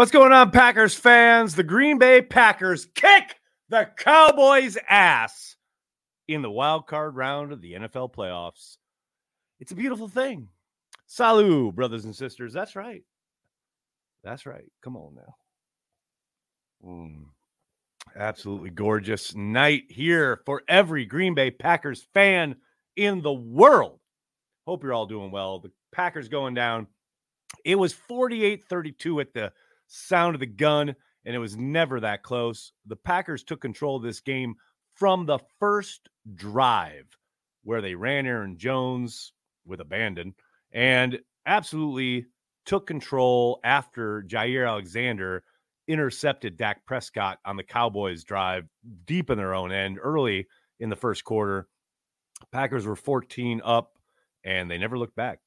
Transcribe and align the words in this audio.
What's 0.00 0.10
going 0.10 0.32
on, 0.32 0.50
Packers 0.50 0.94
fans? 0.94 1.54
The 1.54 1.62
Green 1.62 1.98
Bay 1.98 2.22
Packers 2.22 2.86
kick 2.94 3.36
the 3.68 3.86
Cowboys' 3.98 4.78
ass 4.88 5.56
in 6.26 6.40
the 6.40 6.50
wild 6.50 6.86
card 6.86 7.16
round 7.16 7.52
of 7.52 7.60
the 7.60 7.74
NFL 7.74 8.14
playoffs. 8.14 8.78
It's 9.58 9.72
a 9.72 9.74
beautiful 9.74 10.08
thing. 10.08 10.48
Salut, 11.06 11.74
brothers 11.74 12.06
and 12.06 12.16
sisters. 12.16 12.54
That's 12.54 12.76
right. 12.76 13.02
That's 14.24 14.46
right. 14.46 14.64
Come 14.82 14.96
on 14.96 15.16
now. 15.16 15.34
Mm. 16.88 17.24
Absolutely 18.16 18.70
gorgeous 18.70 19.34
night 19.34 19.82
here 19.90 20.40
for 20.46 20.62
every 20.66 21.04
Green 21.04 21.34
Bay 21.34 21.50
Packers 21.50 22.06
fan 22.14 22.56
in 22.96 23.20
the 23.20 23.34
world. 23.34 24.00
Hope 24.66 24.82
you're 24.82 24.94
all 24.94 25.04
doing 25.04 25.30
well. 25.30 25.58
The 25.58 25.70
Packers 25.92 26.30
going 26.30 26.54
down. 26.54 26.86
It 27.66 27.74
was 27.74 27.92
48 27.92 28.64
32 28.64 29.20
at 29.20 29.34
the 29.34 29.52
sound 29.90 30.34
of 30.34 30.40
the 30.40 30.46
gun, 30.46 30.94
and 31.24 31.34
it 31.34 31.38
was 31.38 31.56
never 31.56 32.00
that 32.00 32.22
close. 32.22 32.72
The 32.86 32.96
Packers 32.96 33.44
took 33.44 33.60
control 33.60 33.96
of 33.96 34.02
this 34.02 34.20
game 34.20 34.54
from 34.94 35.26
the 35.26 35.38
first 35.58 36.08
drive, 36.34 37.06
where 37.64 37.82
they 37.82 37.94
ran 37.94 38.26
Aaron 38.26 38.56
Jones 38.56 39.32
with 39.66 39.80
abandon 39.80 40.34
and 40.72 41.18
absolutely 41.46 42.26
took 42.64 42.86
control 42.86 43.60
after 43.64 44.22
Jaire 44.22 44.68
Alexander 44.68 45.42
intercepted 45.88 46.56
Dak 46.56 46.86
Prescott 46.86 47.38
on 47.44 47.56
the 47.56 47.64
Cowboys 47.64 48.22
drive 48.22 48.68
deep 49.06 49.28
in 49.28 49.38
their 49.38 49.54
own 49.54 49.72
end 49.72 49.98
early 50.00 50.46
in 50.78 50.88
the 50.88 50.96
first 50.96 51.24
quarter. 51.24 51.66
Packers 52.52 52.86
were 52.86 52.96
14 52.96 53.60
up 53.64 53.92
and 54.44 54.70
they 54.70 54.78
never 54.78 54.96
looked 54.96 55.16
back. 55.16 55.40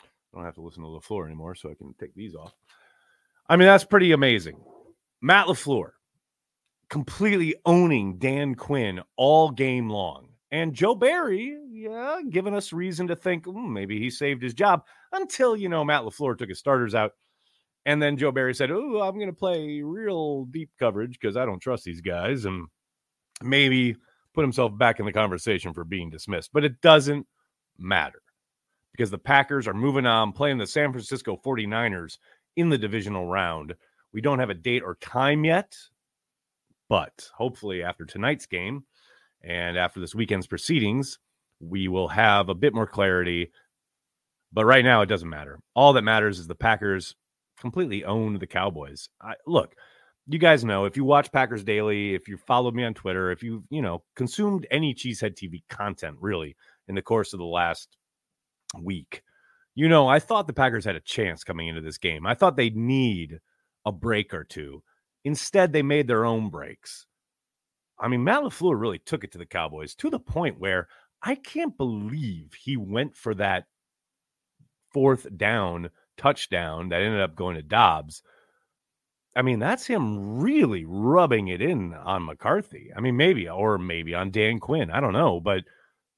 I 0.00 0.36
don't 0.36 0.44
have 0.44 0.54
to 0.54 0.60
listen 0.62 0.82
to 0.82 0.88
LaFleur 0.88 1.26
anymore, 1.26 1.54
so 1.54 1.70
I 1.70 1.74
can 1.74 1.94
take 1.98 2.14
these 2.14 2.34
off. 2.34 2.54
I 3.48 3.56
mean, 3.56 3.66
that's 3.66 3.84
pretty 3.84 4.12
amazing. 4.12 4.60
Matt 5.20 5.46
LaFleur 5.46 5.90
completely 6.88 7.54
owning 7.64 8.18
Dan 8.18 8.54
Quinn 8.54 9.00
all 9.16 9.50
game 9.50 9.88
long. 9.88 10.28
And 10.50 10.74
Joe 10.74 10.94
Barry, 10.94 11.56
yeah, 11.70 12.20
giving 12.28 12.54
us 12.54 12.72
reason 12.72 13.08
to 13.08 13.16
think 13.16 13.46
mm, 13.46 13.72
maybe 13.72 13.98
he 13.98 14.10
saved 14.10 14.42
his 14.42 14.52
job 14.52 14.82
until, 15.12 15.56
you 15.56 15.68
know, 15.68 15.84
Matt 15.84 16.02
LaFleur 16.02 16.36
took 16.36 16.50
his 16.50 16.58
starters 16.58 16.94
out. 16.94 17.12
And 17.86 18.00
then 18.00 18.16
Joe 18.16 18.30
Barry 18.30 18.54
said, 18.54 18.70
Oh, 18.70 19.00
I'm 19.00 19.14
going 19.14 19.26
to 19.26 19.32
play 19.32 19.80
real 19.82 20.44
deep 20.44 20.70
coverage 20.78 21.18
because 21.18 21.36
I 21.36 21.46
don't 21.46 21.60
trust 21.60 21.84
these 21.84 22.00
guys. 22.00 22.44
And 22.44 22.68
maybe 23.42 23.96
put 24.34 24.42
himself 24.42 24.76
back 24.76 25.00
in 25.00 25.06
the 25.06 25.12
conversation 25.12 25.72
for 25.72 25.84
being 25.84 26.10
dismissed. 26.10 26.50
But 26.52 26.64
it 26.64 26.80
doesn't 26.80 27.26
matter 27.78 28.22
because 28.92 29.10
the 29.10 29.18
Packers 29.18 29.66
are 29.66 29.74
moving 29.74 30.06
on, 30.06 30.32
playing 30.32 30.58
the 30.58 30.66
San 30.66 30.92
Francisco 30.92 31.40
49ers 31.44 32.18
in 32.56 32.68
the 32.68 32.78
divisional 32.78 33.26
round. 33.26 33.74
We 34.12 34.20
don't 34.20 34.38
have 34.38 34.50
a 34.50 34.54
date 34.54 34.82
or 34.82 34.96
time 34.96 35.44
yet, 35.44 35.76
but 36.88 37.28
hopefully 37.34 37.82
after 37.82 38.04
tonight's 38.04 38.46
game 38.46 38.84
and 39.42 39.78
after 39.78 40.00
this 40.00 40.14
weekend's 40.14 40.46
proceedings, 40.46 41.18
we 41.60 41.88
will 41.88 42.08
have 42.08 42.48
a 42.48 42.54
bit 42.54 42.74
more 42.74 42.86
clarity. 42.86 43.50
But 44.52 44.66
right 44.66 44.84
now, 44.84 45.00
it 45.00 45.06
doesn't 45.06 45.28
matter. 45.28 45.60
All 45.74 45.94
that 45.94 46.02
matters 46.02 46.38
is 46.38 46.46
the 46.46 46.54
Packers 46.54 47.14
completely 47.58 48.04
own 48.04 48.38
the 48.38 48.46
Cowboys. 48.46 49.08
I, 49.20 49.34
look, 49.46 49.74
you 50.26 50.38
guys 50.38 50.64
know 50.64 50.84
if 50.84 50.96
you 50.96 51.04
watch 51.04 51.32
Packers 51.32 51.64
Daily, 51.64 52.14
if 52.14 52.28
you 52.28 52.36
followed 52.36 52.74
me 52.74 52.84
on 52.84 52.94
Twitter, 52.94 53.30
if 53.30 53.42
you 53.42 53.64
you 53.70 53.82
know 53.82 54.02
consumed 54.14 54.66
any 54.70 54.94
Cheesehead 54.94 55.34
TV 55.34 55.62
content 55.68 56.16
really 56.20 56.56
in 56.88 56.94
the 56.94 57.02
course 57.02 57.32
of 57.32 57.38
the 57.38 57.44
last 57.44 57.96
week, 58.80 59.22
you 59.74 59.88
know, 59.88 60.06
I 60.08 60.18
thought 60.18 60.46
the 60.46 60.52
Packers 60.52 60.84
had 60.84 60.96
a 60.96 61.00
chance 61.00 61.44
coming 61.44 61.68
into 61.68 61.80
this 61.80 61.98
game. 61.98 62.26
I 62.26 62.34
thought 62.34 62.56
they'd 62.56 62.76
need 62.76 63.40
a 63.84 63.92
break 63.92 64.34
or 64.34 64.44
two. 64.44 64.82
Instead, 65.24 65.72
they 65.72 65.82
made 65.82 66.06
their 66.06 66.24
own 66.24 66.50
breaks. 66.50 67.06
I 67.98 68.08
mean, 68.08 68.24
Matt 68.24 68.42
LaFleur 68.42 68.78
really 68.78 68.98
took 68.98 69.24
it 69.24 69.32
to 69.32 69.38
the 69.38 69.46
Cowboys 69.46 69.94
to 69.96 70.10
the 70.10 70.18
point 70.18 70.58
where 70.58 70.88
I 71.22 71.36
can't 71.36 71.76
believe 71.76 72.52
he 72.54 72.76
went 72.76 73.16
for 73.16 73.34
that 73.36 73.66
fourth 74.92 75.26
down 75.36 75.90
touchdown 76.16 76.88
that 76.90 77.00
ended 77.00 77.20
up 77.20 77.36
going 77.36 77.56
to 77.56 77.62
Doubs. 77.62 78.22
I 79.34 79.42
mean, 79.42 79.60
that's 79.60 79.86
him 79.86 80.40
really 80.40 80.84
rubbing 80.84 81.48
it 81.48 81.62
in 81.62 81.94
on 81.94 82.26
McCarthy. 82.26 82.90
I 82.94 83.00
mean, 83.00 83.16
maybe, 83.16 83.48
or 83.48 83.78
maybe 83.78 84.14
on 84.14 84.30
Dan 84.30 84.58
Quinn. 84.58 84.90
I 84.90 85.00
don't 85.00 85.14
know. 85.14 85.40
But 85.40 85.64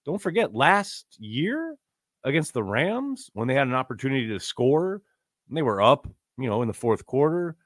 don't 0.04 0.21
forget, 0.21 0.54
last 0.54 1.06
year, 1.19 1.76
against 2.25 2.55
the 2.55 2.62
Rams 2.62 3.31
when 3.35 3.49
they 3.49 3.55
had 3.55 3.69
an 3.69 3.75
opportunity 3.75 4.27
to 4.29 4.41
score 4.41 5.03
and 5.49 5.57
they 5.57 5.62
were 5.62 5.83
up, 5.83 6.09
you 6.39 6.49
know, 6.49 6.62
in 6.62 6.69
the 6.69 6.75
fourth 6.75 7.07
quarter. 7.07 7.57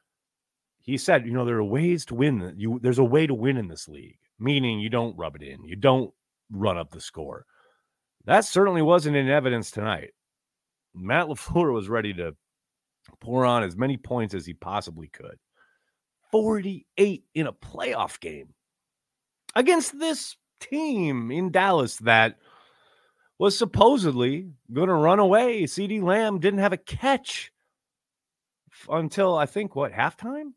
He 0.80 0.96
said, 0.96 1.26
you 1.26 1.32
know, 1.32 1.44
there 1.44 1.58
are 1.58 1.64
ways 1.64 2.04
to 2.06 2.14
win. 2.14 2.54
You 2.56 2.78
there's 2.82 2.98
a 2.98 3.04
way 3.04 3.26
to 3.26 3.34
win 3.34 3.56
in 3.56 3.68
this 3.68 3.88
league, 3.88 4.18
meaning 4.38 4.80
you 4.80 4.88
don't 4.88 5.16
rub 5.16 5.36
it 5.36 5.42
in, 5.42 5.64
you 5.64 5.76
don't 5.76 6.12
run 6.50 6.78
up 6.78 6.90
the 6.90 7.00
score. 7.00 7.44
That 8.24 8.44
certainly 8.44 8.82
wasn't 8.82 9.16
in 9.16 9.28
evidence 9.28 9.70
tonight. 9.70 10.10
Matt 10.94 11.26
LaFleur 11.26 11.72
was 11.74 11.88
ready 11.88 12.12
to 12.14 12.34
pour 13.20 13.44
on 13.44 13.62
as 13.62 13.76
many 13.76 13.96
points 13.96 14.34
as 14.34 14.46
he 14.46 14.54
possibly 14.54 15.08
could. 15.08 15.38
48 16.30 17.24
in 17.34 17.46
a 17.46 17.52
playoff 17.52 18.20
game 18.20 18.48
against 19.54 19.98
this 19.98 20.36
team 20.60 21.30
in 21.30 21.50
Dallas 21.50 21.96
that 21.98 22.36
was 23.38 23.56
supposedly 23.56 24.50
going 24.72 24.88
to 24.88 24.94
run 24.94 25.18
away. 25.18 25.62
CeeDee 25.64 26.02
Lamb 26.02 26.40
didn't 26.40 26.60
have 26.60 26.72
a 26.72 26.78
catch 26.78 27.52
until 28.88 29.36
I 29.36 29.46
think 29.46 29.74
what 29.74 29.92
halftime? 29.92 30.52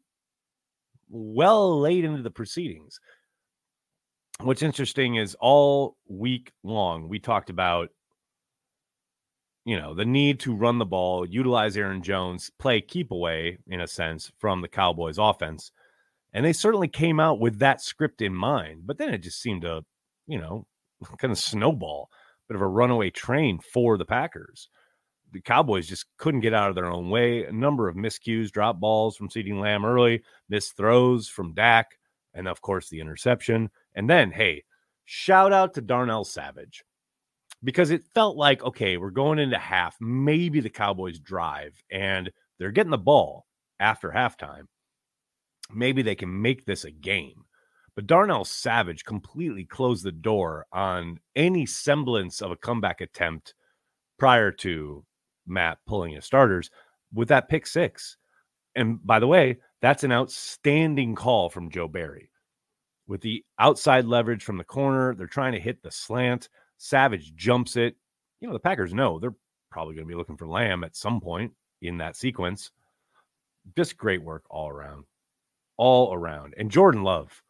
Well 1.10 1.80
late 1.80 2.04
into 2.04 2.24
the 2.24 2.32
proceedings. 2.32 3.00
What's 4.40 4.64
interesting 4.64 5.16
is 5.16 5.36
all 5.40 5.98
week 6.08 6.52
long 6.64 7.08
we 7.08 7.20
talked 7.20 7.50
about 7.50 7.90
you 9.64 9.80
know, 9.80 9.94
the 9.94 10.06
need 10.06 10.40
to 10.40 10.56
run 10.56 10.80
the 10.80 10.86
ball, 10.86 11.26
utilize 11.26 11.78
Aaron 11.78 12.02
Jones, 12.02 12.50
play 12.58 12.82
keep 12.82 13.12
away 13.12 13.60
in 13.68 13.80
a 13.80 13.88
sense 13.88 14.32
from 14.40 14.62
the 14.62 14.68
Cowboys 14.68 15.20
offense. 15.20 15.72
And 16.34 16.44
they 16.44 16.54
certainly 16.54 16.88
came 16.88 17.20
out 17.20 17.40
with 17.40 17.60
that 17.60 17.82
script 17.82 18.22
in 18.22 18.34
mind, 18.34 18.88
but 18.88 18.98
then 18.98 19.14
it 19.14 19.20
just 19.20 19.40
seemed 19.40 19.62
to, 19.62 19.84
you 20.26 20.40
know, 20.40 20.66
kind 21.20 21.32
of 21.32 21.38
snowball 21.38 22.10
bit 22.52 22.58
of 22.58 22.62
a 22.62 22.68
runaway 22.68 23.10
train 23.10 23.60
for 23.60 23.98
the 23.98 24.04
Packers. 24.04 24.68
The 25.32 25.40
Cowboys 25.40 25.88
just 25.88 26.06
couldn't 26.18 26.42
get 26.42 26.54
out 26.54 26.68
of 26.68 26.76
their 26.76 26.92
own 26.92 27.10
way. 27.10 27.46
A 27.46 27.52
number 27.54 27.88
of 27.88 27.96
miscues, 27.96 28.52
drop 28.52 28.78
balls 28.78 29.16
from 29.16 29.30
CeeDee 29.30 29.58
Lamb 29.58 29.86
early, 29.86 30.22
missed 30.50 30.76
throws 30.76 31.30
from 31.30 31.54
Dak, 31.54 31.98
and 32.34 32.50
of 32.50 32.60
course 32.60 32.90
the 32.90 33.00
interception. 33.00 33.70
And 33.96 34.10
then, 34.10 34.32
hey, 34.32 34.66
shout 35.06 35.54
out 35.54 35.74
to 35.76 35.82
Darnell 35.82 36.26
Savage 36.26 36.84
because 37.64 37.90
it 37.90 38.04
felt 38.14 38.36
like, 38.36 38.62
okay, 38.66 38.98
we're 38.98 39.12
going 39.12 39.40
into 39.40 39.58
half. 39.58 39.96
Maybe 40.02 40.60
the 40.60 40.70
Cowboys 40.70 41.20
drive 41.20 41.82
and 41.90 42.30
they're 42.60 42.72
getting 42.72 42.92
the 42.92 42.98
ball 42.98 43.46
after 43.80 44.10
halftime. 44.10 44.64
Maybe 45.74 46.02
they 46.02 46.16
can 46.16 46.42
make 46.42 46.66
this 46.66 46.84
a 46.84 46.92
game. 46.92 47.46
But 47.96 48.08
Darnell 48.08 48.46
Savage 48.46 49.04
completely 49.04 49.66
closed 49.66 50.04
the 50.04 50.12
door 50.12 50.66
on 50.72 51.20
any 51.36 51.66
semblance 51.66 52.42
of 52.42 52.52
a 52.52 52.56
comeback 52.56 53.02
attempt 53.02 53.54
prior 54.18 54.52
to 54.52 55.04
Matt 55.46 55.80
pulling 55.86 56.14
his 56.14 56.26
starters 56.26 56.70
with 57.14 57.28
that 57.30 57.50
pick 57.50 57.68
six. 57.68 58.18
And 58.76 59.06
by 59.06 59.20
the 59.20 59.28
way, 59.28 59.58
that's 59.82 60.04
an 60.04 60.12
outstanding 60.12 61.16
call 61.16 61.50
from 61.50 61.70
Joe 61.70 61.88
Barry. 61.88 62.30
With 63.08 63.22
the 63.22 63.44
outside 63.60 64.06
leverage 64.06 64.44
from 64.44 64.58
the 64.58 64.64
corner, 64.64 65.14
they're 65.14 65.28
trying 65.28 65.54
to 65.54 65.60
hit 65.60 65.84
the 65.84 65.92
slant. 65.92 66.48
Savage 66.78 67.36
jumps 67.36 67.76
it. 67.76 67.96
You 68.40 68.48
know, 68.48 68.54
the 68.54 68.60
Packers 68.60 68.94
know 68.94 69.20
they're 69.20 69.36
probably 69.70 69.96
going 69.96 70.08
to 70.08 70.12
be 70.12 70.18
looking 70.18 70.38
for 70.38 70.48
Lamb 70.48 70.84
at 70.84 70.96
some 70.96 71.20
point 71.20 71.52
in 71.82 71.98
that 71.98 72.16
sequence. 72.16 72.72
Just 73.76 73.98
great 73.98 74.24
work 74.24 74.44
all 74.50 74.70
around. 74.70 75.04
All 75.78 76.14
around. 76.14 76.54
And 76.58 76.72
Jordan 76.72 77.04
Love 77.04 77.42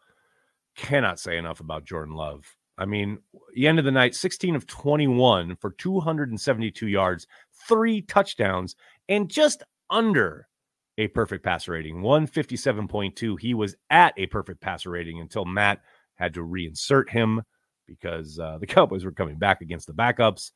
cannot 0.75 1.19
say 1.19 1.37
enough 1.37 1.59
about 1.59 1.85
Jordan 1.85 2.15
Love. 2.15 2.45
I 2.77 2.85
mean, 2.85 3.19
the 3.53 3.67
end 3.67 3.79
of 3.79 3.85
the 3.85 3.91
night, 3.91 4.15
16 4.15 4.55
of 4.55 4.65
21 4.65 5.55
for 5.57 5.71
272 5.71 6.87
yards, 6.87 7.27
three 7.67 8.01
touchdowns, 8.01 8.75
and 9.07 9.29
just 9.29 9.63
under 9.89 10.47
a 10.97 11.07
perfect 11.09 11.43
passer 11.43 11.73
rating 11.73 11.97
157.2. 12.01 13.39
He 13.39 13.53
was 13.53 13.75
at 13.89 14.13
a 14.17 14.27
perfect 14.27 14.61
passer 14.61 14.89
rating 14.89 15.19
until 15.19 15.45
Matt 15.45 15.81
had 16.15 16.33
to 16.33 16.41
reinsert 16.41 17.09
him 17.09 17.41
because 17.87 18.39
uh, 18.39 18.57
the 18.59 18.67
Cowboys 18.67 19.05
were 19.05 19.11
coming 19.11 19.37
back 19.37 19.61
against 19.61 19.87
the 19.87 19.93
backups. 19.93 20.51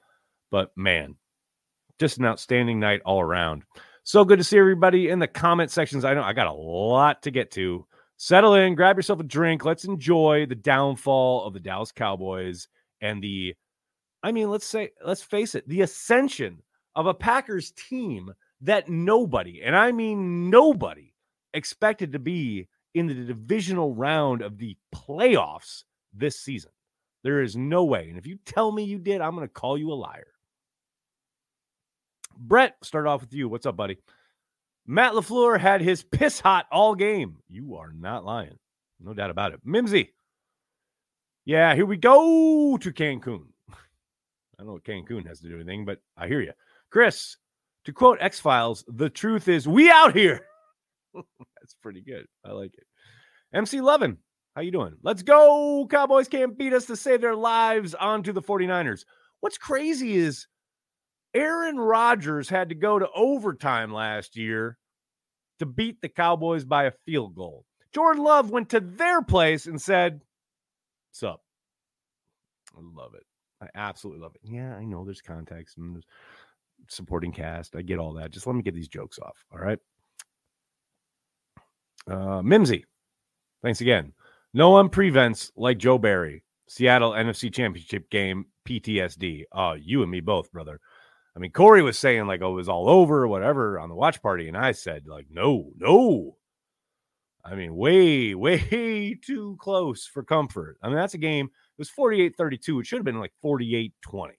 But 0.52 0.72
man, 0.76 1.16
just 2.00 2.18
an 2.18 2.26
outstanding 2.26 2.80
night 2.80 3.02
all 3.06 3.22
around. 3.22 3.64
So 4.04 4.24
good 4.24 4.38
to 4.38 4.44
see 4.44 4.58
everybody 4.58 5.10
in 5.10 5.20
the 5.20 5.28
comment 5.28 5.72
sections. 5.72 6.06
I 6.06 6.14
know 6.14 6.22
I 6.22 6.34
got 6.34 6.48
a 6.48 6.54
lot 6.54 7.24
to 7.24 7.32
get 7.32 7.52
to 7.52 7.86
settle 8.18 8.56
in, 8.56 8.76
grab 8.76 8.98
yourself 8.98 9.20
a 9.20 9.24
drink. 9.24 9.66
Let's 9.66 9.86
enjoy 9.86 10.46
the 10.46 10.56
downfall 10.56 11.46
of 11.46 11.54
the 11.54 11.60
Dallas 11.60 11.92
Cowboys 11.92 12.68
and 13.02 13.22
the, 13.24 13.56
I 14.24 14.32
mean, 14.32 14.50
let's 14.50 14.66
say, 14.66 14.92
let's 15.06 15.22
face 15.22 15.56
it, 15.56 15.68
the 15.68 15.82
ascension 15.82 16.62
of 16.96 17.08
a 17.08 17.14
Packers 17.14 17.72
team 17.72 18.34
that 18.62 18.90
nobody, 18.90 19.62
and 19.64 19.76
I 19.76 19.92
mean 19.92 20.50
nobody, 20.50 21.14
expected 21.54 22.12
to 22.14 22.20
be 22.20 22.68
in 22.94 23.08
the 23.08 23.14
divisional 23.14 23.94
round 23.94 24.42
of 24.42 24.58
the 24.58 24.78
playoffs 24.94 25.84
this 26.14 26.40
season. 26.40 26.72
There 27.24 27.42
is 27.42 27.56
no 27.56 27.84
way. 27.84 28.08
And 28.10 28.18
if 28.18 28.28
you 28.28 28.38
tell 28.46 28.72
me 28.72 28.84
you 28.84 29.00
did, 29.00 29.22
I'm 29.22 29.36
going 29.36 29.48
to 29.48 29.54
call 29.54 29.78
you 29.78 29.92
a 29.92 29.96
liar. 29.96 30.28
Brett, 32.38 32.76
start 32.84 33.08
off 33.08 33.22
with 33.22 33.34
you. 33.34 33.50
What's 33.50 33.66
up, 33.66 33.76
buddy? 33.76 33.98
Matt 34.88 35.14
LaFleur 35.14 35.60
had 35.60 35.82
his 35.82 36.04
piss 36.04 36.40
hot 36.40 36.68
all 36.72 36.96
game. 36.96 37.38
You 37.50 37.76
are 37.76 37.92
not 37.92 38.24
lying. 38.24 38.58
No 39.00 39.14
doubt 39.14 39.32
about 39.32 39.54
it. 39.54 39.60
Mimsy. 39.64 40.14
Yeah, 41.44 41.76
here 41.76 41.86
we 41.86 41.98
go 41.98 42.78
to 42.78 42.92
Cancun. 42.92 43.46
I 43.70 43.76
don't 44.60 44.68
know 44.68 44.74
what 44.74 44.84
Cancun 44.84 45.28
has 45.28 45.40
to 45.42 45.50
do 45.50 45.56
anything, 45.56 45.86
but 45.86 46.00
I 46.18 46.28
hear 46.28 46.42
you. 46.42 46.54
Chris, 46.90 47.38
to 47.86 47.94
quote 47.94 48.20
X 48.22 48.40
Files, 48.40 48.86
the 48.88 49.10
truth 49.10 49.48
is 49.48 49.68
we 49.68 49.90
out 49.90 50.16
here. 50.16 50.46
That's 51.14 51.76
pretty 51.82 52.02
good. 52.02 52.26
I 52.44 52.52
like 52.52 52.74
it. 52.74 52.86
MC 53.54 53.82
Levin, 53.82 54.18
how 54.56 54.62
you 54.62 54.72
doing? 54.72 54.96
Let's 55.04 55.24
go. 55.24 55.88
Cowboys 55.90 56.28
can't 56.28 56.58
beat 56.58 56.74
us 56.74 56.86
to 56.86 56.96
save 56.96 57.22
their 57.22 57.36
lives 57.36 57.94
onto 57.96 58.32
the 58.32 58.42
49ers. 58.42 59.06
What's 59.42 59.58
crazy 59.58 60.16
is 60.16 60.48
Aaron 61.36 61.78
Rodgers 61.78 62.48
had 62.48 62.70
to 62.70 62.76
go 62.76 62.98
to 62.98 63.10
overtime 63.14 63.94
last 63.94 64.38
year 64.38 64.78
to 65.60 65.66
beat 65.66 66.02
the 66.02 66.10
Cowboys 66.10 66.64
by 66.64 66.86
a 66.86 66.92
field 67.06 67.36
goal. 67.36 67.66
Jordan 67.94 68.24
Love 68.24 68.50
went 68.50 68.70
to 68.70 68.80
their 68.80 69.22
place 69.22 69.68
and 69.68 69.82
said, 69.82 70.22
What's 71.10 71.24
up? 71.24 71.42
I 72.76 72.82
love 72.82 73.14
it. 73.16 73.24
I 73.62 73.68
absolutely 73.76 74.22
love 74.22 74.36
it. 74.36 74.42
Yeah, 74.44 74.76
I 74.76 74.84
know 74.84 75.06
there's 75.06 75.22
context 75.22 75.78
and 75.78 75.96
there's 75.96 76.06
supporting 76.90 77.32
cast. 77.32 77.76
I 77.76 77.82
get 77.82 78.00
all 78.00 78.14
that. 78.14 78.32
Just 78.32 78.48
let 78.48 78.56
me 78.56 78.62
get 78.62 78.74
these 78.74 78.88
jokes 78.88 79.20
off. 79.20 79.46
All 79.54 79.60
right. 79.60 79.80
Uh, 82.08 82.42
Mimsy, 82.42 82.86
thanks 83.64 83.82
again. 83.82 84.14
No 84.54 84.70
one 84.70 84.90
prevents 84.90 85.52
like 85.56 85.78
Joe 85.78 85.98
Barry. 85.98 86.44
Seattle 86.68 87.12
NFC 87.12 87.54
Championship 87.54 88.10
game 88.10 88.46
PTSD. 88.68 89.44
Uh, 89.52 89.76
you 89.80 90.02
and 90.02 90.12
me 90.12 90.20
both, 90.20 90.52
brother. 90.52 90.80
I 91.36 91.40
mean, 91.40 91.52
Corey 91.52 91.82
was 91.82 91.98
saying 91.98 92.28
like, 92.28 92.42
oh, 92.42 92.54
it 92.54 92.56
was 92.56 92.70
all 92.70 92.90
over 92.90 93.24
or 93.24 93.28
whatever 93.28 93.80
on 93.80 93.90
the 93.90 93.96
watch 93.96 94.22
party. 94.22 94.48
And 94.48 94.56
I 94.56 94.72
said, 94.72 95.06
like, 95.06 95.28
no, 95.30 95.72
no. 95.78 96.38
I 97.44 97.56
mean, 97.56 97.76
way, 97.76 98.34
way 98.36 99.20
too 99.22 99.58
close 99.60 100.06
for 100.06 100.24
comfort. 100.24 100.78
I 100.82 100.88
mean, 100.88 100.96
that's 100.96 101.14
a 101.14 101.20
game. 101.20 101.46
It 101.46 101.80
was 101.80 101.90
48 101.90 102.36
32. 102.38 102.80
It 102.80 102.86
should 102.86 103.00
have 103.00 103.06
been 103.06 103.20
like 103.20 103.34
48 103.42 103.94
20. 104.02 104.34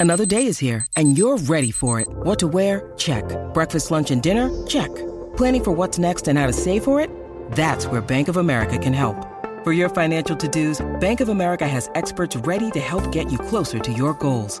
Another 0.00 0.26
day 0.26 0.46
is 0.46 0.58
here 0.58 0.86
and 0.96 1.16
you're 1.18 1.38
ready 1.38 1.70
for 1.70 2.00
it. 2.00 2.08
What 2.08 2.38
to 2.40 2.48
wear? 2.48 2.92
Check. 2.96 3.24
Breakfast, 3.52 3.90
lunch, 3.90 4.10
and 4.10 4.22
dinner? 4.22 4.50
Check. 4.66 4.94
Planning 5.36 5.64
for 5.64 5.72
what's 5.72 5.98
next 5.98 6.28
and 6.28 6.38
how 6.38 6.46
to 6.46 6.52
save 6.52 6.84
for 6.84 7.00
it? 7.00 7.10
That's 7.52 7.86
where 7.86 8.00
Bank 8.00 8.28
of 8.28 8.36
America 8.36 8.78
can 8.78 8.92
help. 8.92 9.16
For 9.64 9.72
your 9.72 9.88
financial 9.88 10.36
to 10.36 10.46
dos, 10.46 10.84
Bank 11.00 11.20
of 11.20 11.28
America 11.28 11.66
has 11.66 11.90
experts 11.94 12.36
ready 12.36 12.70
to 12.72 12.80
help 12.80 13.10
get 13.10 13.32
you 13.32 13.38
closer 13.38 13.78
to 13.78 13.92
your 13.92 14.12
goals. 14.14 14.60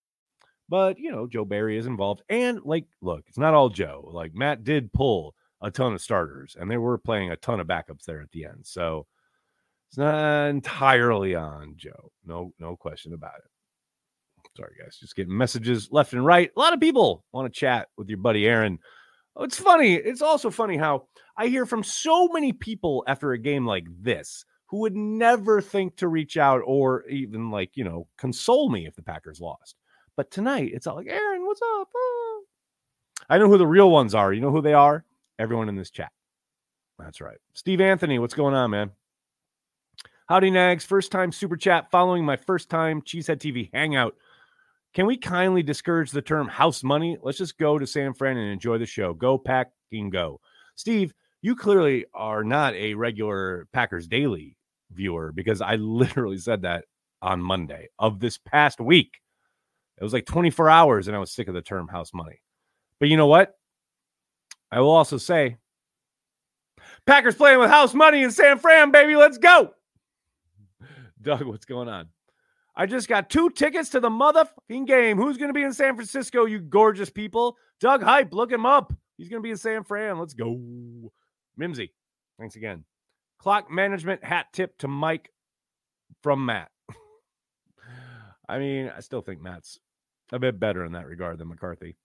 But, 0.71 0.97
you 0.97 1.11
know, 1.11 1.27
Joe 1.27 1.43
Barry 1.43 1.77
is 1.77 1.85
involved. 1.85 2.23
And, 2.29 2.61
like, 2.63 2.85
look, 3.01 3.25
it's 3.27 3.37
not 3.37 3.53
all 3.53 3.67
Joe. 3.67 4.09
Like, 4.13 4.33
Matt 4.33 4.63
did 4.63 4.93
pull 4.93 5.35
a 5.61 5.69
ton 5.69 5.93
of 5.93 6.01
starters, 6.01 6.55
and 6.57 6.71
they 6.71 6.77
were 6.77 6.97
playing 6.97 7.29
a 7.29 7.35
ton 7.35 7.59
of 7.59 7.67
backups 7.67 8.05
there 8.05 8.21
at 8.21 8.31
the 8.31 8.45
end. 8.45 8.61
So 8.63 9.05
it's 9.89 9.97
not 9.97 10.47
entirely 10.47 11.35
on 11.35 11.73
Joe. 11.75 12.13
No, 12.25 12.53
no 12.57 12.77
question 12.77 13.13
about 13.13 13.35
it. 13.39 13.51
Sorry, 14.55 14.71
guys. 14.81 14.95
Just 14.97 15.17
getting 15.17 15.37
messages 15.37 15.89
left 15.91 16.13
and 16.13 16.25
right. 16.25 16.49
A 16.55 16.59
lot 16.59 16.73
of 16.73 16.79
people 16.79 17.25
want 17.33 17.53
to 17.53 17.59
chat 17.59 17.89
with 17.97 18.07
your 18.07 18.19
buddy 18.19 18.47
Aaron. 18.47 18.79
Oh, 19.35 19.43
it's 19.43 19.59
funny. 19.59 19.95
It's 19.95 20.21
also 20.21 20.49
funny 20.49 20.77
how 20.77 21.07
I 21.35 21.47
hear 21.47 21.65
from 21.65 21.83
so 21.83 22.29
many 22.29 22.53
people 22.53 23.03
after 23.07 23.33
a 23.33 23.37
game 23.37 23.65
like 23.65 23.87
this 24.01 24.45
who 24.67 24.79
would 24.79 24.95
never 24.95 25.59
think 25.59 25.97
to 25.97 26.07
reach 26.07 26.37
out 26.37 26.61
or 26.65 27.05
even 27.09 27.51
like, 27.51 27.71
you 27.75 27.83
know, 27.83 28.07
console 28.17 28.69
me 28.69 28.87
if 28.87 28.95
the 28.95 29.03
Packers 29.03 29.41
lost. 29.41 29.75
But 30.21 30.29
tonight, 30.29 30.69
it's 30.71 30.85
all 30.85 30.97
like, 30.97 31.07
Aaron, 31.07 31.47
what's 31.47 31.63
up? 31.63 31.87
Oh. 31.95 32.43
I 33.27 33.39
know 33.39 33.47
who 33.47 33.57
the 33.57 33.65
real 33.65 33.89
ones 33.89 34.13
are. 34.13 34.31
You 34.31 34.39
know 34.39 34.51
who 34.51 34.61
they 34.61 34.75
are? 34.75 35.03
Everyone 35.39 35.67
in 35.67 35.75
this 35.75 35.89
chat. 35.89 36.11
That's 36.99 37.21
right. 37.21 37.39
Steve 37.55 37.81
Anthony, 37.81 38.19
what's 38.19 38.35
going 38.35 38.53
on, 38.53 38.69
man? 38.69 38.91
Howdy, 40.29 40.51
Nags. 40.51 40.85
First 40.85 41.11
time 41.11 41.31
super 41.31 41.57
chat 41.57 41.89
following 41.89 42.23
my 42.23 42.35
first 42.35 42.69
time 42.69 43.01
Cheesehead 43.01 43.37
TV 43.37 43.71
hangout. 43.73 44.15
Can 44.93 45.07
we 45.07 45.17
kindly 45.17 45.63
discourage 45.63 46.11
the 46.11 46.21
term 46.21 46.47
house 46.47 46.83
money? 46.83 47.17
Let's 47.23 47.39
just 47.39 47.57
go 47.57 47.79
to 47.79 47.87
San 47.87 48.13
Fran 48.13 48.37
and 48.37 48.51
enjoy 48.51 48.77
the 48.77 48.85
show. 48.85 49.15
Go, 49.15 49.39
packing, 49.39 50.11
go. 50.11 50.39
Steve, 50.75 51.15
you 51.41 51.55
clearly 51.55 52.05
are 52.13 52.43
not 52.43 52.75
a 52.75 52.93
regular 52.93 53.67
Packers 53.73 54.07
Daily 54.07 54.55
viewer 54.91 55.31
because 55.31 55.61
I 55.61 55.75
literally 55.77 56.37
said 56.37 56.61
that 56.61 56.85
on 57.23 57.41
Monday 57.41 57.87
of 57.97 58.19
this 58.19 58.37
past 58.37 58.79
week. 58.79 59.20
It 60.01 60.03
was 60.03 60.13
like 60.13 60.25
24 60.25 60.67
hours, 60.67 61.07
and 61.07 61.15
I 61.15 61.19
was 61.19 61.31
sick 61.31 61.47
of 61.47 61.53
the 61.53 61.61
term 61.61 61.87
house 61.87 62.11
money. 62.11 62.41
But 62.99 63.09
you 63.09 63.17
know 63.17 63.27
what? 63.27 63.55
I 64.71 64.79
will 64.79 64.89
also 64.89 65.17
say 65.17 65.57
Packers 67.05 67.35
playing 67.35 67.59
with 67.59 67.69
house 67.69 67.93
money 67.93 68.23
in 68.23 68.31
San 68.31 68.57
Fran, 68.57 68.89
baby. 68.89 69.15
Let's 69.15 69.37
go. 69.37 69.73
Doug, 71.21 71.43
what's 71.43 71.65
going 71.65 71.87
on? 71.87 72.09
I 72.75 72.87
just 72.87 73.07
got 73.07 73.29
two 73.29 73.51
tickets 73.51 73.89
to 73.89 73.99
the 73.99 74.09
motherfucking 74.09 74.87
game. 74.87 75.17
Who's 75.17 75.37
going 75.37 75.49
to 75.49 75.53
be 75.53 75.61
in 75.61 75.73
San 75.73 75.93
Francisco, 75.93 76.45
you 76.45 76.59
gorgeous 76.59 77.11
people? 77.11 77.57
Doug 77.79 78.01
Hype, 78.01 78.33
look 78.33 78.51
him 78.51 78.65
up. 78.65 78.93
He's 79.17 79.29
going 79.29 79.41
to 79.41 79.45
be 79.45 79.51
in 79.51 79.57
San 79.57 79.83
Fran. 79.83 80.17
Let's 80.17 80.33
go. 80.33 81.11
Mimsy, 81.57 81.93
thanks 82.39 82.55
again. 82.55 82.85
Clock 83.37 83.69
management 83.69 84.23
hat 84.23 84.47
tip 84.51 84.79
to 84.79 84.87
Mike 84.87 85.29
from 86.23 86.43
Matt. 86.47 86.71
I 88.49 88.57
mean, 88.57 88.91
I 88.95 89.01
still 89.01 89.21
think 89.21 89.41
Matt's 89.41 89.79
a 90.31 90.39
bit 90.39 90.59
better 90.59 90.85
in 90.85 90.93
that 90.93 91.07
regard 91.07 91.37
than 91.37 91.49
McCarthy. 91.49 91.95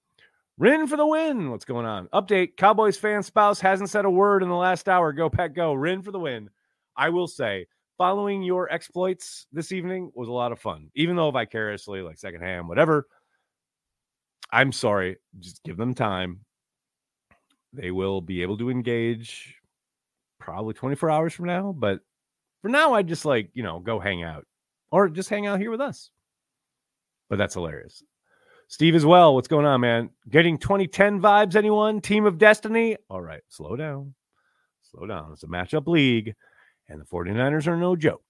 Rin 0.58 0.86
for 0.86 0.96
the 0.96 1.06
win. 1.06 1.50
What's 1.50 1.64
going 1.66 1.86
on? 1.86 2.08
Update 2.08 2.56
Cowboys 2.56 2.96
fan 2.96 3.22
spouse 3.22 3.60
hasn't 3.60 3.90
said 3.90 4.04
a 4.04 4.10
word 4.10 4.42
in 4.42 4.48
the 4.48 4.54
last 4.54 4.88
hour. 4.88 5.12
Go, 5.12 5.28
Pack, 5.28 5.54
go. 5.54 5.74
Rin 5.74 6.02
for 6.02 6.12
the 6.12 6.18
win. 6.18 6.48
I 6.96 7.10
will 7.10 7.28
say, 7.28 7.66
following 7.98 8.42
your 8.42 8.72
exploits 8.72 9.46
this 9.52 9.70
evening 9.70 10.10
was 10.14 10.28
a 10.28 10.32
lot 10.32 10.52
of 10.52 10.58
fun, 10.58 10.90
even 10.94 11.14
though 11.14 11.30
vicariously, 11.30 12.00
like 12.00 12.18
secondhand, 12.18 12.68
whatever. 12.68 13.06
I'm 14.50 14.72
sorry. 14.72 15.16
Just 15.38 15.62
give 15.62 15.76
them 15.76 15.94
time. 15.94 16.40
They 17.72 17.90
will 17.90 18.22
be 18.22 18.40
able 18.42 18.56
to 18.58 18.70
engage 18.70 19.56
probably 20.40 20.72
24 20.72 21.10
hours 21.10 21.34
from 21.34 21.46
now. 21.46 21.74
But 21.76 22.00
for 22.62 22.68
now, 22.68 22.94
I 22.94 23.02
just 23.02 23.26
like, 23.26 23.50
you 23.52 23.62
know, 23.62 23.80
go 23.80 23.98
hang 23.98 24.22
out 24.22 24.46
or 24.90 25.10
just 25.10 25.28
hang 25.28 25.46
out 25.46 25.60
here 25.60 25.70
with 25.70 25.80
us. 25.80 26.10
But 27.28 27.36
that's 27.36 27.54
hilarious. 27.54 28.02
Steve 28.68 28.94
as 28.94 29.06
well. 29.06 29.34
What's 29.34 29.48
going 29.48 29.66
on, 29.66 29.80
man? 29.80 30.10
Getting 30.28 30.58
2010 30.58 31.20
vibes, 31.20 31.54
anyone? 31.54 32.00
Team 32.00 32.26
of 32.26 32.38
Destiny? 32.38 32.96
All 33.08 33.20
right, 33.20 33.42
slow 33.48 33.76
down. 33.76 34.14
Slow 34.90 35.06
down. 35.06 35.30
It's 35.32 35.44
a 35.44 35.46
matchup 35.46 35.86
league, 35.86 36.34
and 36.88 37.00
the 37.00 37.04
49ers 37.04 37.66
are 37.66 37.76
no 37.76 37.94
joke. 37.94 38.24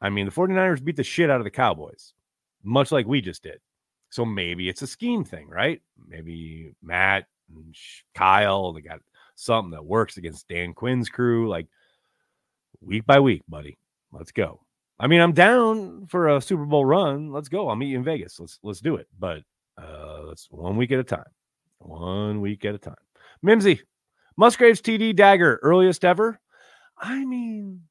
I 0.00 0.10
mean, 0.10 0.26
the 0.26 0.32
49ers 0.32 0.82
beat 0.82 0.96
the 0.96 1.04
shit 1.04 1.30
out 1.30 1.40
of 1.40 1.44
the 1.44 1.50
Cowboys, 1.50 2.14
much 2.62 2.92
like 2.92 3.06
we 3.06 3.20
just 3.20 3.42
did. 3.42 3.60
So 4.10 4.24
maybe 4.24 4.68
it's 4.68 4.82
a 4.82 4.86
scheme 4.86 5.24
thing, 5.24 5.48
right? 5.48 5.80
Maybe 6.08 6.74
Matt 6.82 7.26
and 7.54 7.74
Kyle, 8.14 8.72
they 8.72 8.80
got 8.80 9.00
something 9.36 9.70
that 9.70 9.84
works 9.84 10.16
against 10.16 10.48
Dan 10.48 10.74
Quinn's 10.74 11.08
crew. 11.08 11.48
Like 11.48 11.66
week 12.80 13.06
by 13.06 13.20
week, 13.20 13.42
buddy. 13.48 13.78
Let's 14.12 14.32
go. 14.32 14.60
I 15.02 15.08
mean, 15.08 15.20
I'm 15.20 15.32
down 15.32 16.06
for 16.06 16.28
a 16.28 16.40
Super 16.40 16.64
Bowl 16.64 16.84
run. 16.84 17.32
Let's 17.32 17.48
go. 17.48 17.68
I'll 17.68 17.74
meet 17.74 17.88
you 17.88 17.98
in 17.98 18.04
Vegas. 18.04 18.38
Let's 18.38 18.60
let's 18.62 18.80
do 18.80 18.94
it. 18.94 19.08
But 19.18 19.42
uh 19.76 20.22
let's 20.22 20.46
one 20.48 20.76
week 20.76 20.92
at 20.92 21.00
a 21.00 21.04
time. 21.04 21.26
One 21.78 22.40
week 22.40 22.64
at 22.64 22.76
a 22.76 22.78
time. 22.78 22.94
Mimsy, 23.42 23.80
Musgraves 24.36 24.80
TD 24.80 25.16
dagger, 25.16 25.58
earliest 25.64 26.04
ever. 26.04 26.40
I 26.96 27.24
mean, 27.24 27.82